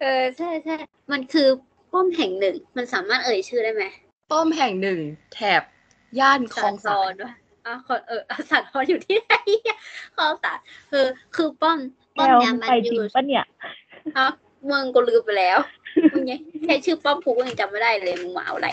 [0.00, 0.76] เออใช่ใช่
[1.12, 1.48] มันคือ
[1.92, 3.84] ป้อมแห่งหนึ่ง มันสามารถเอ่ยชื่อได้ไหม
[4.30, 4.98] ป้อมแห่งหนึ่ง
[5.34, 5.62] แถบ
[6.20, 7.34] ย่านคลองสาสาทรด้วย
[7.66, 9.34] อะขอเออสาทรอยู่ที่ไหน
[10.16, 10.58] คลองสาร
[10.90, 11.78] คือคือป้อม
[12.14, 13.44] แพป้อลมวเนี่ยมึงมันไปอจริงยู่ปะเนี่ย
[14.16, 14.26] อะ
[14.70, 15.58] มึงกูลืมไปแล้ว
[16.12, 18.68] มึงยังแค่ชื่อป้อมผูกยังจำไม่ได้เลยมึงมาเอาอะไร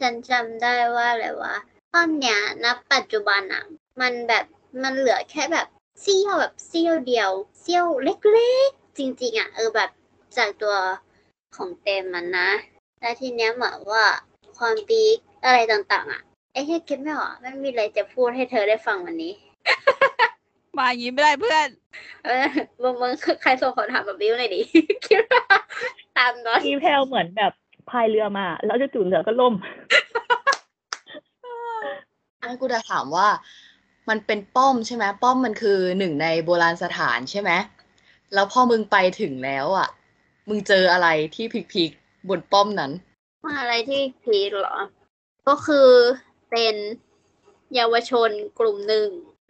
[0.00, 1.54] ฉันจำได้ว่าอะไรวะ
[1.94, 3.62] ตอนเนี้ยณปัจจุบันอะ
[4.00, 4.44] มันแบบ
[4.82, 5.66] มันเหลือแค่แบบ
[6.00, 7.30] เสี้ยวแบบเสี้ยวเดียว
[7.60, 9.90] เสี้ยวเล็กๆ จริง ๆอะเออแบบ
[10.36, 10.74] จากตัว
[11.56, 12.48] ของเต็มมันนะ
[13.00, 14.04] แล้วทีเนี้ยเหมือนว่า
[14.58, 19.32] ความปีกอะไรต่างๆ อะไอ้แค่คิดไม่ออกไม่มีอะไรจะพูดให้เธอได้ฟังวันนี้
[20.78, 21.68] มาอย่างนี้ไม่ได้เพื่อน
[22.24, 22.46] เออ
[22.82, 24.60] มึงมึงใครส่งคำถามแบบนี้หน่อยดิ
[25.06, 25.44] คิดว่า
[26.16, 27.52] ตามน้อยมีแพลวเหมือนแบบ
[27.90, 29.54] พายเรือมา แล้วจู่ๆเรือก็ล่ม
[32.38, 33.28] ให้กูจะถามว่า
[34.08, 37.50] มันเป็นป้อมใช่ไหมป้อมมันคือหนึ่งในโบราณสถานใช่ไหม
[38.34, 39.88] แล้วพอมึงไปถึงแล้วอะ
[40.48, 42.92] มึงเจออะไรที่พิกๆบนป้อมนั้น
[43.60, 44.76] อะไรที่พีคเหรอ
[45.48, 45.88] ก็คือ
[46.50, 46.74] เป็น
[47.74, 49.08] เยาวชนกลุ่มหนึ่ง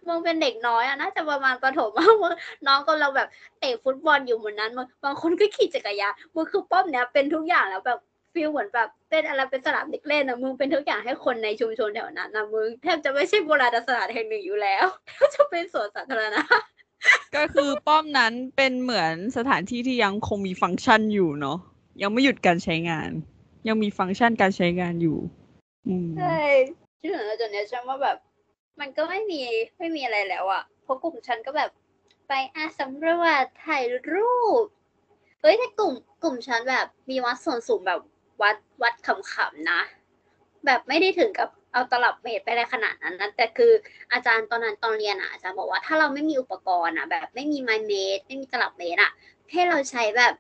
[0.08, 2.34] มึงเป็นเด็กน้อยอะน่าจะประมาณประถมอะมึง
[2.66, 7.98] น้องก็เราแบบเตะฟุตบอลอยู่บนนั้นมึงบางคนก็ขี่จักรยานมึงคือป้อมเนี้ยเป็นทุกอย่างแล้วแบบ
[8.36, 16.42] ฟีลเหมือนแบบเป็นอะไรเป็นสนามเด็กเล่นอะมึงเป็นทุกอย่างให้คนในชุมชนแถวนั้นนะมึงแทบจะไม่ใช่โบราณสถานแห่งหนึ่งอยู่แล้วแทบจะเป็นสวนสาธารณะ
[17.36, 21.58] ก็คือป้อมนั้นเป็นเหมือนสถานที่ที่ยังคงมีฟังก์ชันอยู่เนาะ
[22.02, 23.10] ยังไม่หยุดการใช้งาน
[23.68, 25.18] ยังมีฟังก์ชันการใช้งานอยู่
[25.86, 26.38] อืมใช่
[27.02, 28.16] ชื่อจนเนี้ยฉันว่าแบบ
[28.80, 29.40] มันก็ไม่มี
[29.78, 31.70] ไม่มีอะไรแล้วอะเพราะกลุ่มฉันก็แบบ
[32.28, 34.64] ไปอาสำรวจถ่ายรูป
[35.42, 38.00] เอ้ยแต่กลุ่มกลุ่มฉันแบบมีวัดส่วนสูงแบบ
[38.42, 39.80] วัดวัดขำๆนะ
[40.66, 43.72] แบบไม่ได้ถึงกับเอาตลับเมตรไปในขนาดนั้นนะแต่คือ
[44.12, 49.12] อาจารย์ตอนนั้นตอนเรียนอะอาจารย์บอกว่าถ้าเราไม่มีอุปกรณ์อะ แบบไม่มีไม้เมตรไม่มีตลับเมตรอะ
[49.52, 50.34] ให้เราใช้แบบ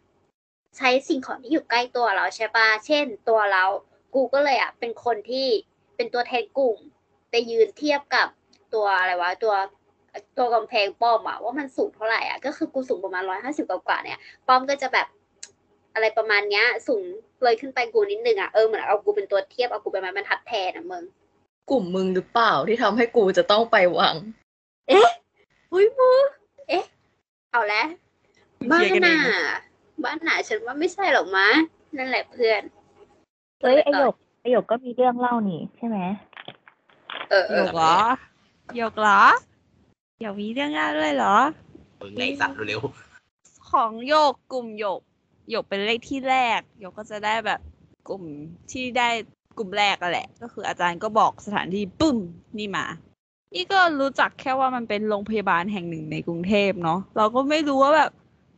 [0.76, 3.64] ใช้สิ่งของที่อยู่ใกล้ตัวเราใช่ปะเช่น ตัวเรา
[4.14, 5.46] กูก็เลยอะเป็นคนที่
[5.96, 6.78] เป็นตัวแทนกลุ่ม
[7.30, 8.28] ไปยืนเทียบกับ
[8.74, 9.54] ตัวอะไรวะตัว
[10.38, 15.06] ตัวกำแพงป้อมอะว่ามันสูงเท่าไหร่อะก็คือกูสูงประมาณร้อยห้าสิบกว่าเนี่ย ป้อมก็จะแบบ
[15.96, 17.04] อะไรประมาณเนี้ย สูง
[17.42, 21.04] เลยขึ้นไปกูนิดนึงอะเออเหมือนเอากูเป็นตัวเทียบเอากูเป็นไม้บรรทัดแทนอะมึง
[21.70, 24.16] กลุ่มมึงหรือเปล่าที่ทำให้กูจะต้องไปวัง
[25.72, 26.22] อุ้ยมึง
[26.68, 26.84] เอ๊ะ
[27.52, 27.86] เอาแล้ว
[28.70, 31.48] บ้าเคลียร์กันเอน่ะงบ้านน่ะฉันว่าไม่ใช่หรอกมะ
[31.96, 32.62] นั่นแหละเพื่อน
[33.62, 35.98] เอ้ยไอหยกไอหยกก็มีเรื่องเล่านี่ใช่ไหม
[37.30, 37.96] เออเอหยอกเหรอ
[38.76, 39.20] หยกเหรอ
[40.20, 41.36] หยกมีเรื่องเล่าด้วยเหรอ
[42.00, 42.80] มึงไงสัตว์เร็ว
[43.70, 45.00] ของโยกกลุ่มโยก
[45.50, 47.60] โยกเป็นเลขที่แรกโยกก็จะได้แบบ
[48.08, 48.22] กลุ่ม
[48.70, 49.08] ที่ได้
[49.58, 52.16] กลุ่มแรกอะแหละ ก็คืออาจารย์ก็บอกสถานที่ปึ้ม
[52.58, 52.86] นี่มา
[53.54, 58.10] นี่ก็รู้จักแค่ว่ามันเป็นโรงพยาบาลแห่งหนึ่งในกรุงเทพเนาะเราก็ไม่รู้ว่าแบบ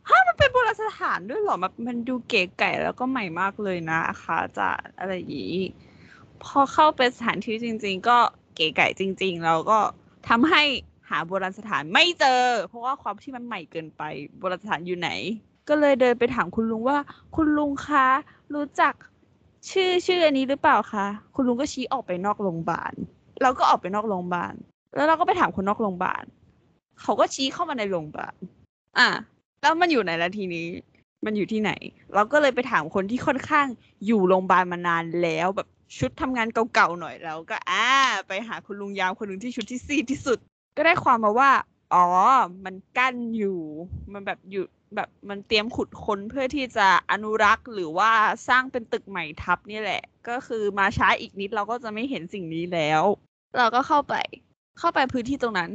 [0.09, 5.57] ฮะมันเป็นโบราณสถานด้วยหรอมันมันดูเก๋ไก่แล้วก็ใหม่มากเลยนะคะจะอะไรอย่างนี้
[6.43, 8.17] พอเข้าไปสถานที่จริง ๆ ก็
[8.55, 9.79] เก๋ไก่จริงๆแล้วก็
[10.29, 10.63] ทำให้
[11.09, 14.03] หาโบราณสถานไม่เจอ เพราะว่าความที่มันใหม่เกินไป
[14.39, 15.09] โบราณสถานอยู่ไหน
[15.69, 16.97] ก็เลยเดินไปถามคุณลุงว่า
[17.35, 18.07] คุณลุงคะ
[18.55, 18.93] รู้จัก
[19.69, 21.05] ชื่อชื่ออันนี้หรือเปล่าคะ
[21.35, 22.93] คุณลุงก็ชี้ออกไปนอกโรงพยาบาล
[23.41, 24.53] เราก็ออกไปนอกโรงพยาบาล
[24.95, 26.23] แล้วเราก็ไปถามคนนอกโรงพยาบาล
[27.01, 28.35] เขาก็ชี้เข้ามาในโรงพยาบาล
[28.99, 29.09] อะ
[29.61, 30.67] แล้วมันอยู่ไหนละทีนี้
[31.25, 31.71] มันอยู่ที่ไหน
[32.13, 33.67] เราก็เลยไปถามคนที่ค่อนข้าง
[34.05, 37.87] อยู่โรงพยาบาลมานานแล้วแบบชุดทำงานเก่าๆหน่อยแล้วก็อ่า
[38.27, 40.37] ไปหาคุณลุงยามคนหนึ่งที่ชุดที่ซีดที่สุด
[40.77, 41.51] ก็ได้ความมาว่า
[41.93, 42.05] อ๋อ
[42.65, 43.59] มันกั้นอยู่
[44.13, 44.63] มันแบบอยู่
[44.95, 48.11] แบบมันเตรียมขุดค้นเพื่อที่จะอนุรักษ์ หรือว่า
[48.47, 53.03] สร้างเป็นตึกใหม่ทับนี่แหละ ก็คือมาช้าอีกนิดเราก็จะไม่เห็นสิ่งนี้แล้ว
[53.57, 54.15] เราก็เข้าไป
[54.79, 55.71] เข้าไปพื้นที่ตรงนั้น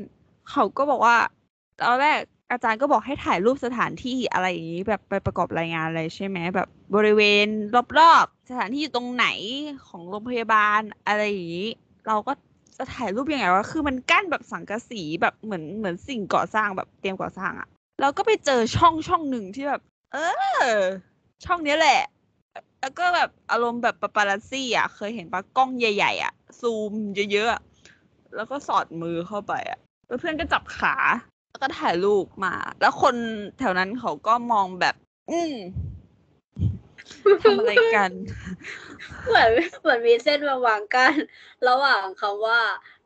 [0.50, 1.16] เขาก็บอกว่า
[1.80, 7.46] ตอนแรกอาจารย์ก็บอกให้ถ่ายรูปสถานที่อะไรอย่างนี้แบบไปประกอบรายงานอะไรใช่ไหมแบบบริเวณ
[7.98, 9.26] รอบๆสถานที่อยู่ตรงไหน
[9.86, 11.68] ของโรงพยาบาลอะไรอย่างนี้
[12.08, 12.32] เราก็
[12.78, 17.68] จะถ่ายรูปยังไงวะคือมันกั้นแบบสังกะสีแบบเหมือนเหมือนสิ่งก่อสร้างแบบเตรียมก่อสร้างอะ
[18.00, 19.80] เราก็ไปเจอช่องช่องหนึ่งที่แบบ
[20.12, 20.16] เอ
[20.64, 20.74] อ
[21.44, 22.00] ช่องเนี้ยแหละ
[22.80, 26.92] แล้วก็แบบอารมณ์แบบปาปารัสซี่อะ เคยเห็นปะกล้องใหญ่ๆอะ ซูม
[27.32, 27.60] เยอะๆอะ
[28.36, 29.78] แล้วก็สอดมือเข้าไปอะ
[30.20, 30.94] เพื่อนก็จับขา
[31.50, 33.14] แล้วก็ถ่ายรูปมา แล้วคน
[33.58, 34.94] แถวนั้นเขาก็มองแบบ
[35.30, 35.54] อืม
[37.42, 38.10] ทำอะไรกัน
[39.28, 41.14] เหมือนเหมือนมีเส้นมาวางกัน
[41.68, 42.60] ระหว่างคำว่า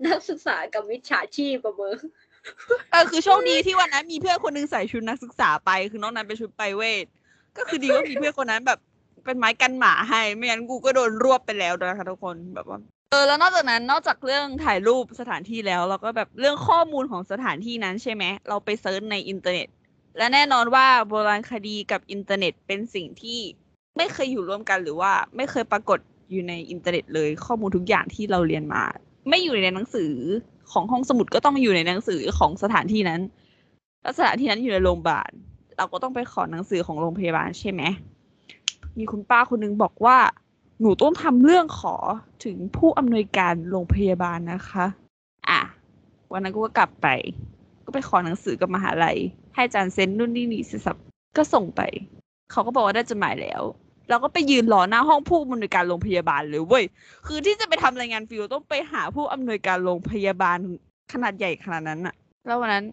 [0.07, 1.99] นักศึกษากับมิจฉาชีพประเมิน
[2.91, 7.07] เออคือโชคดีที่วันนั้นมีเพื่อนคนหนึงใส่ชุดนักศึกษาไป คือนอกนั้นเป็นชุดไปรเวท
[7.57, 8.79] ก็คือดีว่ามีเพื่อนคนนั้นแบบ
[9.25, 12.79] เป็นไม้กันหมาให้ ไม่งั้นกูก็โดนรวบไปแล้วนะคะทุกคนแบบว่า
[13.11, 19.69] เออแล้วนอกจากนั้นนอกจากเรื่องถ่ายรูปสถานที่แล้ว เราก็แบบเรื่องข้อมูลของสถานที่นั้นใช่ไหมเราไป search ในอินเทอร์เน็ต
[20.19, 23.41] และแน่นอนว่าโบราณคดีกับอินเทอร์เน็ตเป็นสิ่งที่
[23.97, 25.99] ไม่เคยอยู่ร่วมกันหรือว่าไม่เคยปรากฏ
[26.31, 28.83] อยู่ในอินเทอร์เน็ตเลยข้อมูลทุกอย่างที่เราเรียนมา
[29.29, 30.13] ไม่อยู่ในหนังสือ
[30.73, 33.21] ของห้องสมุดก็ต้องอยู่ในหนังสือของสถานที่นั้น
[34.03, 35.31] แล้วสถานที่นั้นอยู่ในโรงพยาบาล
[35.77, 37.83] เราก็ต้องไปขอหนังสือของโรงพยาบาลใช่ไหม
[38.99, 40.19] มีคุณป้าคนหนึงบอกว่า
[40.81, 41.97] หนูต้องทำเรื่องขอ
[42.45, 44.87] ถึงผู้อำนวยการโรงพยาบาลนะคะ
[45.49, 45.61] อะ
[46.33, 47.07] วันนั้นกูก็กลับไป
[47.85, 49.19] ก็ไปขอหนังสือกับมหาลัย
[49.55, 50.97] ให้อาจารย์เซ็นนู่นนี่นี่เสร็จสับ
[51.37, 51.81] ก็ส่งไป
[52.51, 53.63] เขาก็บอกว่าได้จดหมายแล้ว
[54.09, 56.85] เราก็ไปยืนรอหน้าห้องผู้อำนวยการโรงพยาบาลเลยเว้ย
[57.27, 60.59] คือที่จะไปทำรายงานฟิลต้องไปหาผู้อำนวยการโรงพยาบาล
[61.13, 62.15] ขนาดใหญ่ขนาดนั้นอะ
[62.47, 62.85] แล้ววันนั้น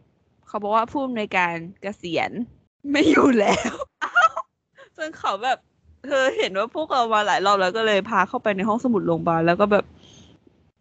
[0.47, 2.31] เขาบอกว่าผู้อำนวยการเกษียณ
[2.91, 3.73] ไม่อยู่แล้ว
[4.97, 5.57] จนเขาแบบ
[6.05, 9.85] เธอเห็นว่าพวกเรามาหลายรอบแล้วก็เลยพาเข้าไปในห้องสมุดโรงพยาบาลแล้วก็แบบ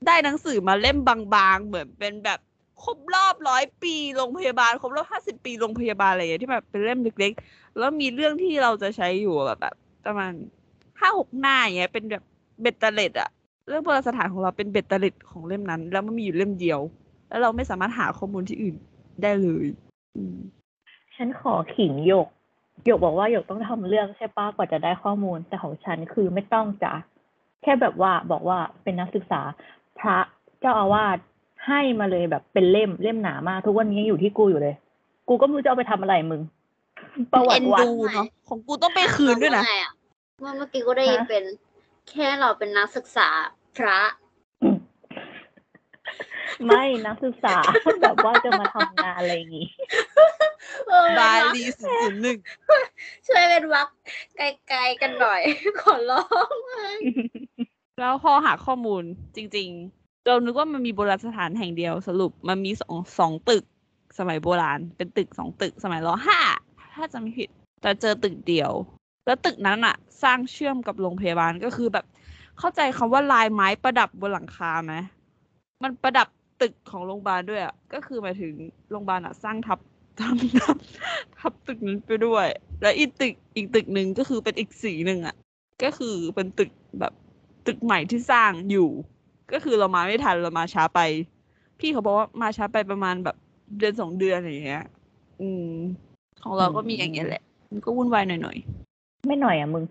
[0.06, 2.38] ได้หนังสือมาเล่มบางๆ เหมือนเป็นแบบ
[2.82, 9.74] ครบรอบร้อยปีโรงพยาบาลครบรอบห้าสิบปีโรงพยาบาลอะไรอย่างเงี้ยที่แบบเป็นเล่มเล็กๆ แล้วมีเรื่องที่เราจะใช้อยู่แบบแบบ
[10.06, 10.32] ประมาณ
[11.00, 12.22] ห้าหกหน้าอย่างเงี้ย เป็นแบบ
[12.60, 13.30] เบ็ดเตล็ดอะ
[13.68, 16.80] เรื่องโบราณสถานของเราเป็นเบ็ดเตล็ดของเล่มนั้น แล้วมันมีอยู่เล่มเดียว
[17.28, 18.76] แล้วเราไม่สามารถหาข้อมูลที่อื่น
[19.22, 19.66] ได้เลย
[21.16, 22.28] ฉันขอขิงหยก
[22.84, 26.94] หยกบอกว่าหยกต้องทำเรื่องใช่ป้ากว่าจะได้ข้อมูลแต่ของฉันคือไม่ต้องจ้ะ
[27.62, 29.40] แค่แบบว่าบอกว่าเป็นนักศึกษา
[29.98, 30.18] พระ
[30.60, 31.18] เจ้าอาวาส
[31.66, 34.74] ให้มาเลยแบบเป็นเล่มเล่มหนามากทุกวันนี้ยังอยู่ที่กูอยู่เลย
[35.28, 36.40] กูก็ไม่รู้จะเอาไปทำอะไรมึง
[37.32, 39.86] ประวัเอ็ตินวัดดูเนาะของกูต้องไปคืนด้วยนะ ว่าไงอ
[40.40, 41.44] เมื่อเมื่อกี้ก็ได้ยินฮะเป็น
[42.10, 43.28] แค่เราเป็นนักศึกษา
[43.76, 43.98] พระ
[44.62, 44.76] อืม
[46.66, 47.56] ไม่นักศึกษา
[48.00, 49.68] แบบว่าจะมาทำงานอะไรอย่างงี้
[50.88, 52.38] เออบาเป็นวักลีศูนย์ศูนย์หนึ่ง
[53.26, 53.88] ช่วยเป็นวัก
[54.36, 55.42] ไกลๆกันหน่อย
[55.80, 56.56] ขอร้อง
[58.00, 59.02] แล้วพอหาข้อมูล
[59.36, 63.64] จริง ๆ เรานึกว่ามันมีโบราณสถานแห่งเดียวสรุปมันมีสองสองตึก
[64.18, 66.40] สมัยโบราณ เป็นตึกสองตึกสมัยรห้า
[66.94, 67.48] ถ้าจำไม่ผิด
[67.82, 68.72] แต่เจอตึกเดียว
[69.26, 72.06] แล้วตึกนั้นอะสร้างเชื่อมกับโรงพยาบาลก็คือแบบ
[72.58, 74.94] เข้าใจคำว่าลายไม้ประดับบนหลังคาไหม
[75.82, 76.28] มันประดับ
[76.60, 78.52] ตึกของโรงพยาบาลด้วยอะก็คือหมายถึง
[78.90, 79.78] โรงพยาบาลอะสร้างทับ
[80.20, 80.76] ทับทับ
[81.38, 82.46] ทับตึกนั้นไปด้วย
[82.82, 85.34] แล้วอีกตึกอีกตึกหนึ่งก็คือเป็นอีกสีหนึ่งอะ
[85.82, 87.12] ก็คือเป็นตึกแบบ
[87.66, 88.88] ตึกใหม่ที่สร้างอยู่
[89.52, 91.00] ก็คือเรามาไม่ทันเรามาช้าไป
[91.80, 93.36] พี่เขาบอกว่ามาช้าไปประมาณแบบ
[93.78, 94.84] เดือนสองเดือนอะไรอย่างเงี้ย
[95.40, 95.68] อืม
[96.44, 98.58] ของเราก็มีอย่างเงี้ยแหละ มันก็วุ่นวายหน่อย
[99.26, 99.84] ไม่หน่อยอะมึง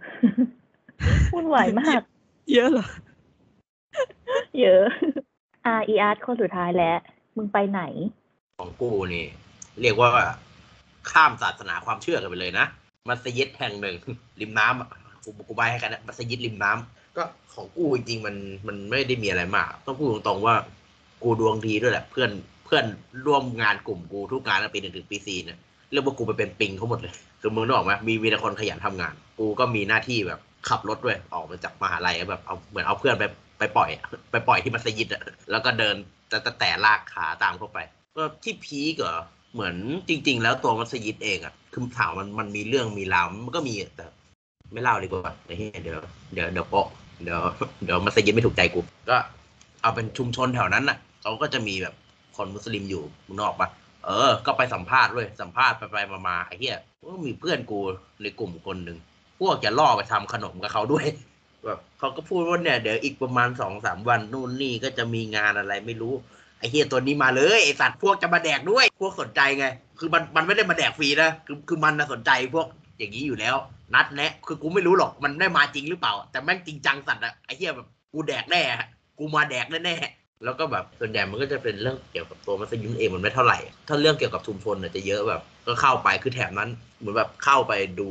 [1.34, 2.88] วุ่นวายมากๆเยอะเหรอ
[4.60, 4.84] เยอะ
[5.66, 6.98] อ่าอีอาร์ตคนสุดท้ายแล้ว
[7.38, 7.82] มึงไปไหน
[8.60, 9.26] ของกูนี่
[9.82, 10.10] เรียกว่า
[11.12, 12.66] ข้ามศาสนาความเชื่อกันไปเลยนะ
[13.10, 13.96] มัสยิดแห่งหนึ่ง
[14.42, 14.90] ริมน้ำอะ
[15.24, 18.36] กูกูใบให้กันนะมัสยิดริมน้ำก็ของกูจริงๆมัน
[18.68, 20.56] มันไม่ได้มีอะไรมาก ต้องพูดตรงๆว่า
[21.24, 22.32] กูดวงดีด้วยแหละ เพื่อน
[22.66, 22.86] เพื่อน
[23.26, 25.60] ร่วมงานกลุ่มกูทุกงานตั้งปีหนึ่งถึงปีสี่เนี่ย
[25.94, 33.24] เรียกว่ากูไปเป็นปิงเขาหมดเลยคือมึงนึกออกไหมมีมีแต่คนขยันทำงาน กูก็มีหน้าที่แบบขับรถด้วยออกมาจากมหาลัยแบบเอาเหมือนเอาเพื่อนไป
[33.60, 33.90] ไปปล่อย
[34.32, 35.96] ไปปล่อยที่มัสยิดอะแล้วก็เดิน
[36.30, 37.78] แต่แต่แตลากขาตามเข้าไป
[38.18, 39.18] ก็ที่พีกเหรอ
[39.54, 39.76] เหมือน
[40.10, 44.06] จริง ๆ แล้วตัวมัสยิดเองอะคือถามมันมันมีเรื่องมีราวมันก็มีแต่
[44.74, 46.00] ไม่เล่าดีกว่าเหี้ยเดี๋ยว
[46.34, 46.88] เดี๋ยวเดี๋ยวโปะ
[47.24, 47.42] เดี๋ยว
[47.84, 48.80] เดี๋ยวมัสยิดไม่ถูกใจกู
[49.10, 49.18] ก็
[49.82, 51.94] เอาเป็นชุมชนแถวนั้นน่ะเขาก็จะมีแบบ
[52.36, 53.70] คนมุสลิมอยู่มึงนึกออกปะ
[54.06, 57.80] เออ ก็ไปสัมภาษณ์ด้วยสัมภาษณ์ไปไปมามาไอ้เหี้ยก็มีเพื่อนกู
[58.22, 58.98] ในกลุ่มคนหนึ่ง
[59.40, 61.06] พวกจะล่อไปทำขนมกับเขาด้วย
[61.66, 66.14] แบบเขาก็พูดว่าเนี่ยเดี๋ยวอีกประมาณสองสามวันนู่นนี่ก็จะมีงานอะไรไม่รู้
[66.60, 69.66] ไอ้เฮียตัวนี้มาเลยไอสัตว์พวกจะมาแดกด้วย พวกสนใจไง
[70.00, 73.56] คือมันมันไม่ได้มาแดกฟรีนะคือคือมันนะสนใจพวกอย่างนี้อยู่แล้ว
[73.94, 78.62] นัดแนะคือกูไม่รู้หรอกมันได้มาจริงหรือเปล่า แต่แม่งจริงจังสัตว์อะไอ้เฮียแบบกูแดกแน่
[79.20, 88.10] กูมาแดกแน่ๆ แล้วก็แบบส่วนใหญ่มันก็จะเป็นเรื่องเกี่ยวกับตัวมัสยิดเองมันไม่เท่าไหร่ ถ้าเรื่องเกี่ยวกับชุมชนเนี่ยจะเยอะแบบ ก็เข้าไปคือแถบนั้นเหมือนแบบเข้าไปดู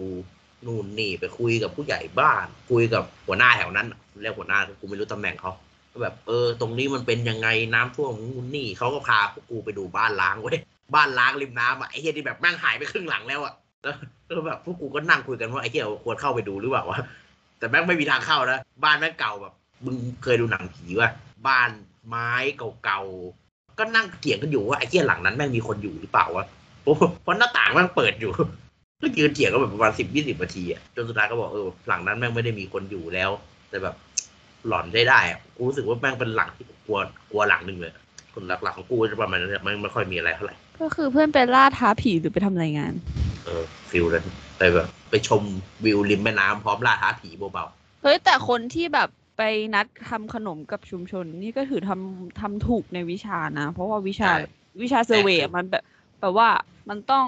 [0.67, 3.87] นู่นนี่ไปคุยกับผู้ใหญ่บ้าน คุยกับหัวหน้าแถวนั้น
[4.23, 5.53] เรียกหัวหน้ากูไม่รู้ตำแหน่งเขา
[5.93, 10.59] ก็แบบเออ ตรงนี้มันเป็นยังไงน้ำท่วมนู่นนี่เขาก็พาพวกกูไปดูบ้านล้างเว้ย
[10.95, 13.55] บ้านล้างริมน้ำอะไอ้เฮียที่แบบแม่งหายไปครึ่งหลังแล้วอะ
[14.27, 16.99] แล้วแบบพวกกูก็นั่งคุยกันว่าไอ้เฮียควรเข้าไปดูหรือเปล่าวะ
[17.59, 21.11] แต่แม่งไม่มีทางเข้านะบ้านแม่งเก่าแบบมึงเคยดูหนังผีวะ
[21.49, 21.71] บ้าน
[22.09, 22.31] ไม้
[22.85, 26.47] เก่าๆ ก็นั่งเถียงกันอยู่ว่าไอ้เฮียหลังนั้นแม่งมีคนอยู่หรือเปล่าวะ
[26.85, 28.31] โอ้เพราะหน้าต่างแม่งเปิดอยู่
[29.03, 33.31] ก็ยืนเถียงกันแบบประมาณสิบยี่สิบนาทีอะจนสุดท้ายก็บอกเออหลังนั้นแม่งไม่ได้มีคนอยู่แล้ว
[33.71, 33.95] แต่แบบ
[34.69, 36.99] หลอนได้ได้อะกูรู้สึกว่าแม่งเป็นหลังที่กูกลัว
[37.31, 37.93] กลัวหลังหนึ่งเลย
[38.35, 42.93] คนหลักๆของกูจะประมาณนั้นแหละมันไม่ค่อยมีอะไรเท่าไหร่ก็คือเพื่อนไปล่าท้าผีหรือไปทำรายงาน
[43.45, 44.25] เออฟิลนั้น
[44.59, 45.43] ไปแบบไปชม
[45.85, 47.67] วิวริมแม่น้ำพร้อมล่าท้าผีเบา
[48.03, 49.09] เฮ้ยแต่คนที่แบบ
[49.43, 54.31] ไปนัดทำขนมกับชุมชน นี่ก็ถือทำทำถูกในวิชานะ เพราะว่าวิชา
[54.83, 55.85] วิชาเซอร์เวย์มันแบบ
[56.21, 56.49] แบบว่า
[56.89, 57.27] มันต้อง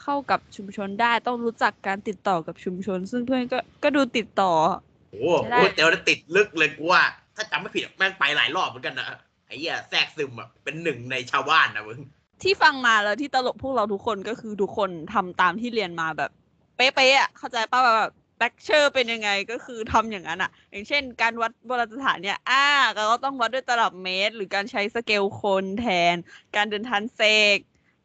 [0.00, 7.02] เข้ากับชุมชนได้ต้องรู้จักการติดต่อกับชุมชน ซึ่งเพื่อนก็ก็ดูติดต่อๆโอ้โหใช่ได้โอ้เตียวจะติดลึกเลยกูว่า
[7.36, 9.06] ถ้าจำไม่ผิดแม่งไปหลายรอบเหมือนกันนะ
[9.46, 12.00] ไอ้เหี้ยแทรกซึมอะเป็นหนึ่งในชาวบ้านนะมึง
[12.42, 16.30] ที่ฟังมาแล้วที่ตลกพวกเราทุกคนก็คือทุกคนทำตามที่เรียนมาแบบ
[16.76, 26.16] เป๊ะๆอะเข้าใจป่ะแบบ เลคเชอร์เป็นยังไงก็คือทำอย่างนั้นอะอย่างเช่น การวัดโบราณสถานเนี่ยอ่าเราก็ต้องวัดด้วยตลับเมตร หรือการใช้สเกลคนแทน
[26.56, 27.56] การเดิน transect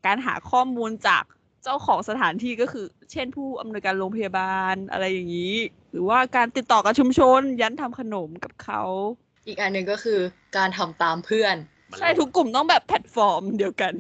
[0.06, 1.24] การหาข้อมูลจาก
[1.64, 5.56] เจ้าของสถานที่ก็คือ เช่นผู้อำนวยการโรงพยาบาลอะไรอย่างนี้
[5.92, 8.82] หรือว่าการติดต่อกับชุมชน ยันทำขนมกับเขา
[9.48, 10.20] อีกอันหนึ่งก็คือ
[10.58, 11.56] การทำตามเพื่อน
[11.90, 13.94] มันใช่ทุกกลุ่มต้องแบบแพลตฟอร์มเดียวกัน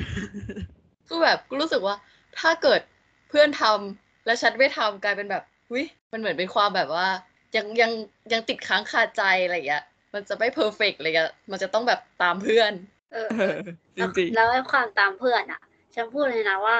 [1.07, 1.95] คือแบบกูรู้สึกว่า
[2.39, 2.81] ถ้าเกิด
[3.29, 7.07] เพื่อนทำแล้วฉันไม่ทำกลายเป็นแบบ วิมันเหมือนเป็นความแบบว่า
[7.55, 7.91] ยังยัง
[8.31, 12.71] ยังติดค้างคาใจอะไรอย่างเงี้ยมันจะไม่เพอร์เฟกต์เลยอะมันจะต้องแบบตามเพื่อน
[13.13, 13.55] เออเออ
[13.97, 15.61] จริงๆแล้วไอ้ความตามเพื่อนอะ
[15.95, 16.77] ฉันพูดเลยนะว่า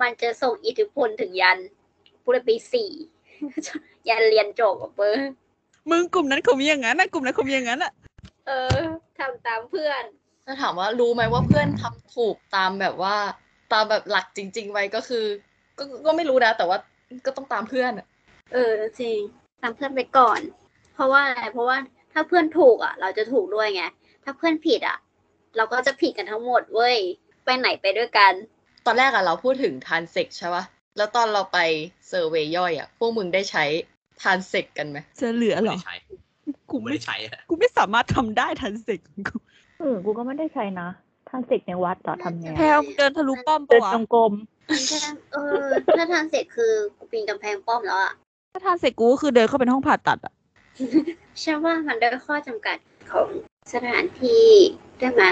[0.00, 1.58] มันจะส่งอิทธิพลถึงยัน
[2.22, 2.90] พูดเลยปีสี่
[4.08, 5.20] ยันเรียนจบอะเปิ้ล
[5.90, 7.92] มึงกลุ่มนั้นเขามีอย่างนั้นนะกลุ่มนั้นเขามีอย่างนั้นอะ
[8.46, 8.78] เออ
[9.18, 10.02] ทำตามเพื่อน
[10.46, 13.16] ถ้าถามว่ารู้ไหมว่าเพื่อนทำถูกตามแบบว่า
[13.72, 15.24] ตามแบบหลักจริง ๆ ไว้ก็คือ
[15.78, 16.78] ก็ก็ไม่รู้นะแต่ว่า
[17.26, 18.06] ก็ต้องตามเพื่อนอะ
[18.52, 19.18] เออจริง
[19.62, 20.40] ตามเพื่อนไปก่อน
[20.94, 21.76] เพราะว่าอะไรเพราะว่า
[22.12, 23.84] ถ้าเพื่อนถูกอะ เราจะถูกด้วยไง
[24.24, 24.98] ถ้าเพื่อนผิดอะ
[25.56, 26.96] เราก็จะผิดกันทั้งหมดเว้ย
[27.44, 28.32] ไปไหนไปด้วยกัน
[28.86, 30.64] ตอนแรกอะเราพูดถึงทานเซกใช่ปะ
[30.96, 31.58] แล้วตอนเราไป
[32.08, 33.64] เซอร์เวยย่อยอะพวกมึงได้ใช้
[34.22, 35.96] ทานเซกกันไหมจะเหลือไม่เหรอได้ใช้
[36.44, 39.36] กูกูไม่ไม่ได้ใช้อะกูไม่สามารถทำได้ทันสิกกู
[39.78, 40.88] เออกูก็ไม่ได้ใช้นะ
[41.28, 44.32] ทานเสกในวัดต่อทำไงแพลวเดินทะลุป้อมเดิปะนวะจงกรม
[44.70, 44.98] มันแค่
[45.32, 48.12] เออถ้าทางเสร็จคือกูปีนกำแพงป้อมแล้วอะ
[48.52, 50.34] ถ้าทานเสร็จกูก็คือเดินเข้าไปในห้องผ่าตัดอะ
[51.42, 52.76] ฉันว่ามันด้วยข้อจำกัด
[53.12, 53.28] ของ
[53.72, 54.46] สถานที่
[54.98, 55.22] ได้ไหม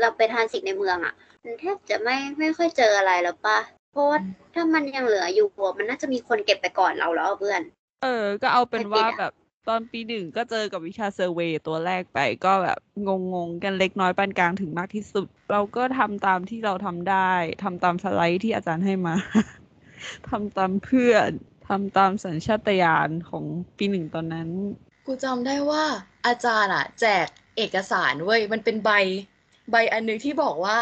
[0.00, 3.58] เราไปทานสิ่งในเมืองอะมันแทบจะไม่ไม่ค่อยเจออะไรแล้วปะ
[3.92, 4.18] เพราะว่า
[4.54, 7.60] ถ้ามันยังเหลืออยู่อะมันน่าจะมีคนเก็บไปก่อนเราแล้วอะเพื่อน
[8.02, 9.32] เออ ก็เอาเป็นว่าไม่ติดอะแบบ
[9.68, 19.14] ตอนปีหนึ่งก็เจอกับวิชาเซอร์เวย์ตัวแรกไปก็แบบงงๆ กันเล็กน้อยปานกลางถึงมากที่สุด เราก็ทำตามที่เราทำได้ทำตามสไลด์ที่อาจารย์ให้มา
[20.28, 21.30] ทำตามเพื่อน
[21.70, 23.44] ทำตามสัญชาตญาณของ
[23.76, 24.48] ปีหนึ่งตอนนั้น
[25.06, 25.84] กูจำได้ว่า
[26.26, 28.90] อาจารย์อะแจกเอกสารเว้ย มันเป็นใบ
[29.70, 30.78] ใบอันหนึงที่บอกว่า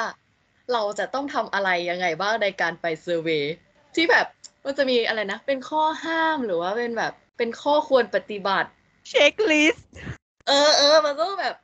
[0.73, 3.55] เราจะต้องทำอะไรยังไงบ้างในการไป survey
[3.95, 4.27] ที่แบบ
[4.65, 8.69] มันจะมีอะไรนะ เป็นข้อห้ามหรือว่าเป็นแบบเป็นข้อควรปฏิบัติ
[9.09, 9.89] checklist
[10.49, 11.55] เออเออมันต้องแบบ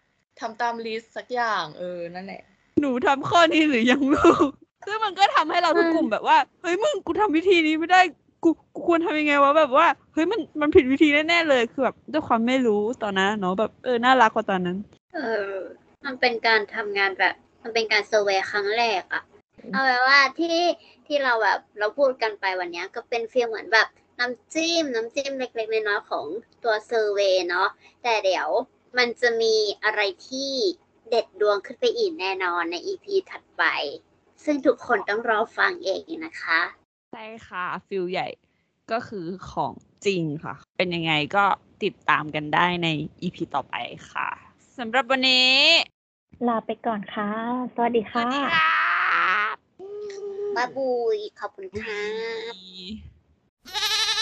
[0.41, 2.43] ทำตาม list สักอย่าง เออ นั่นแหละ
[2.81, 4.49] หนูทำข้อนี้หรือยังลูก
[4.87, 8.01] ซึ่งมันก็ทำให้เราทุกกลุ่มแบบว่า เฮ้ยมึงกูทำวิธีนี้ไม่ได้
[8.45, 14.77] กูกูควรทำยังไงวะแบบว่าเฮ้ยมันมันผิดวิธีแน่ๆเลยคือแบบด้วยความไม่รู้ตอนนั้นเนาะแบบเออน่ารักกว่าตอนนั้น
[15.15, 15.55] เออ
[16.05, 19.23] มันเป็นการทำงานแบบ มันเป็นการ survey ครั้งแรกอะ
[19.73, 20.61] เอาไว้ว่าที่
[21.07, 26.27] ที่เราแบบเราพูดกันไปวันเนี้ย ก็เป็น feel เหมือนแบบน้ำจิ้มน้ำจิ้มเล็กๆน้อยๆของ
[26.65, 27.69] ตัว survey เนาะ
[28.03, 28.49] แต่เดี๋ยว
[28.99, 29.55] มันจะมี
[29.85, 30.53] อะไรที่
[31.11, 33.63] เด็ดดวงขึ้นไปอีกแน่นอนใน EP ถัดไป
[34.45, 36.61] ซึ่งทุกคนต้องรอฟังเองนะคะ
[37.15, 38.29] ใช่ค่ะ field ใหญ่
[38.93, 39.75] ก็คือของ
[40.07, 41.45] จริงค่ะ เป็นยังไงก็
[41.83, 42.89] ติดตามกันได้ใน
[43.23, 43.75] EP ต่อไป
[44.11, 44.29] ค่ะ
[44.79, 45.55] สำหรับวันนี้
[46.49, 47.31] ลาไปก่อนค่ะ
[47.75, 48.69] สวัสดีสวัค่ะสดีค่ะ
[50.57, 52.61] บ๊ายบุยขอบคุณค่ะบ๊ายบา
[54.13, 54.14] ย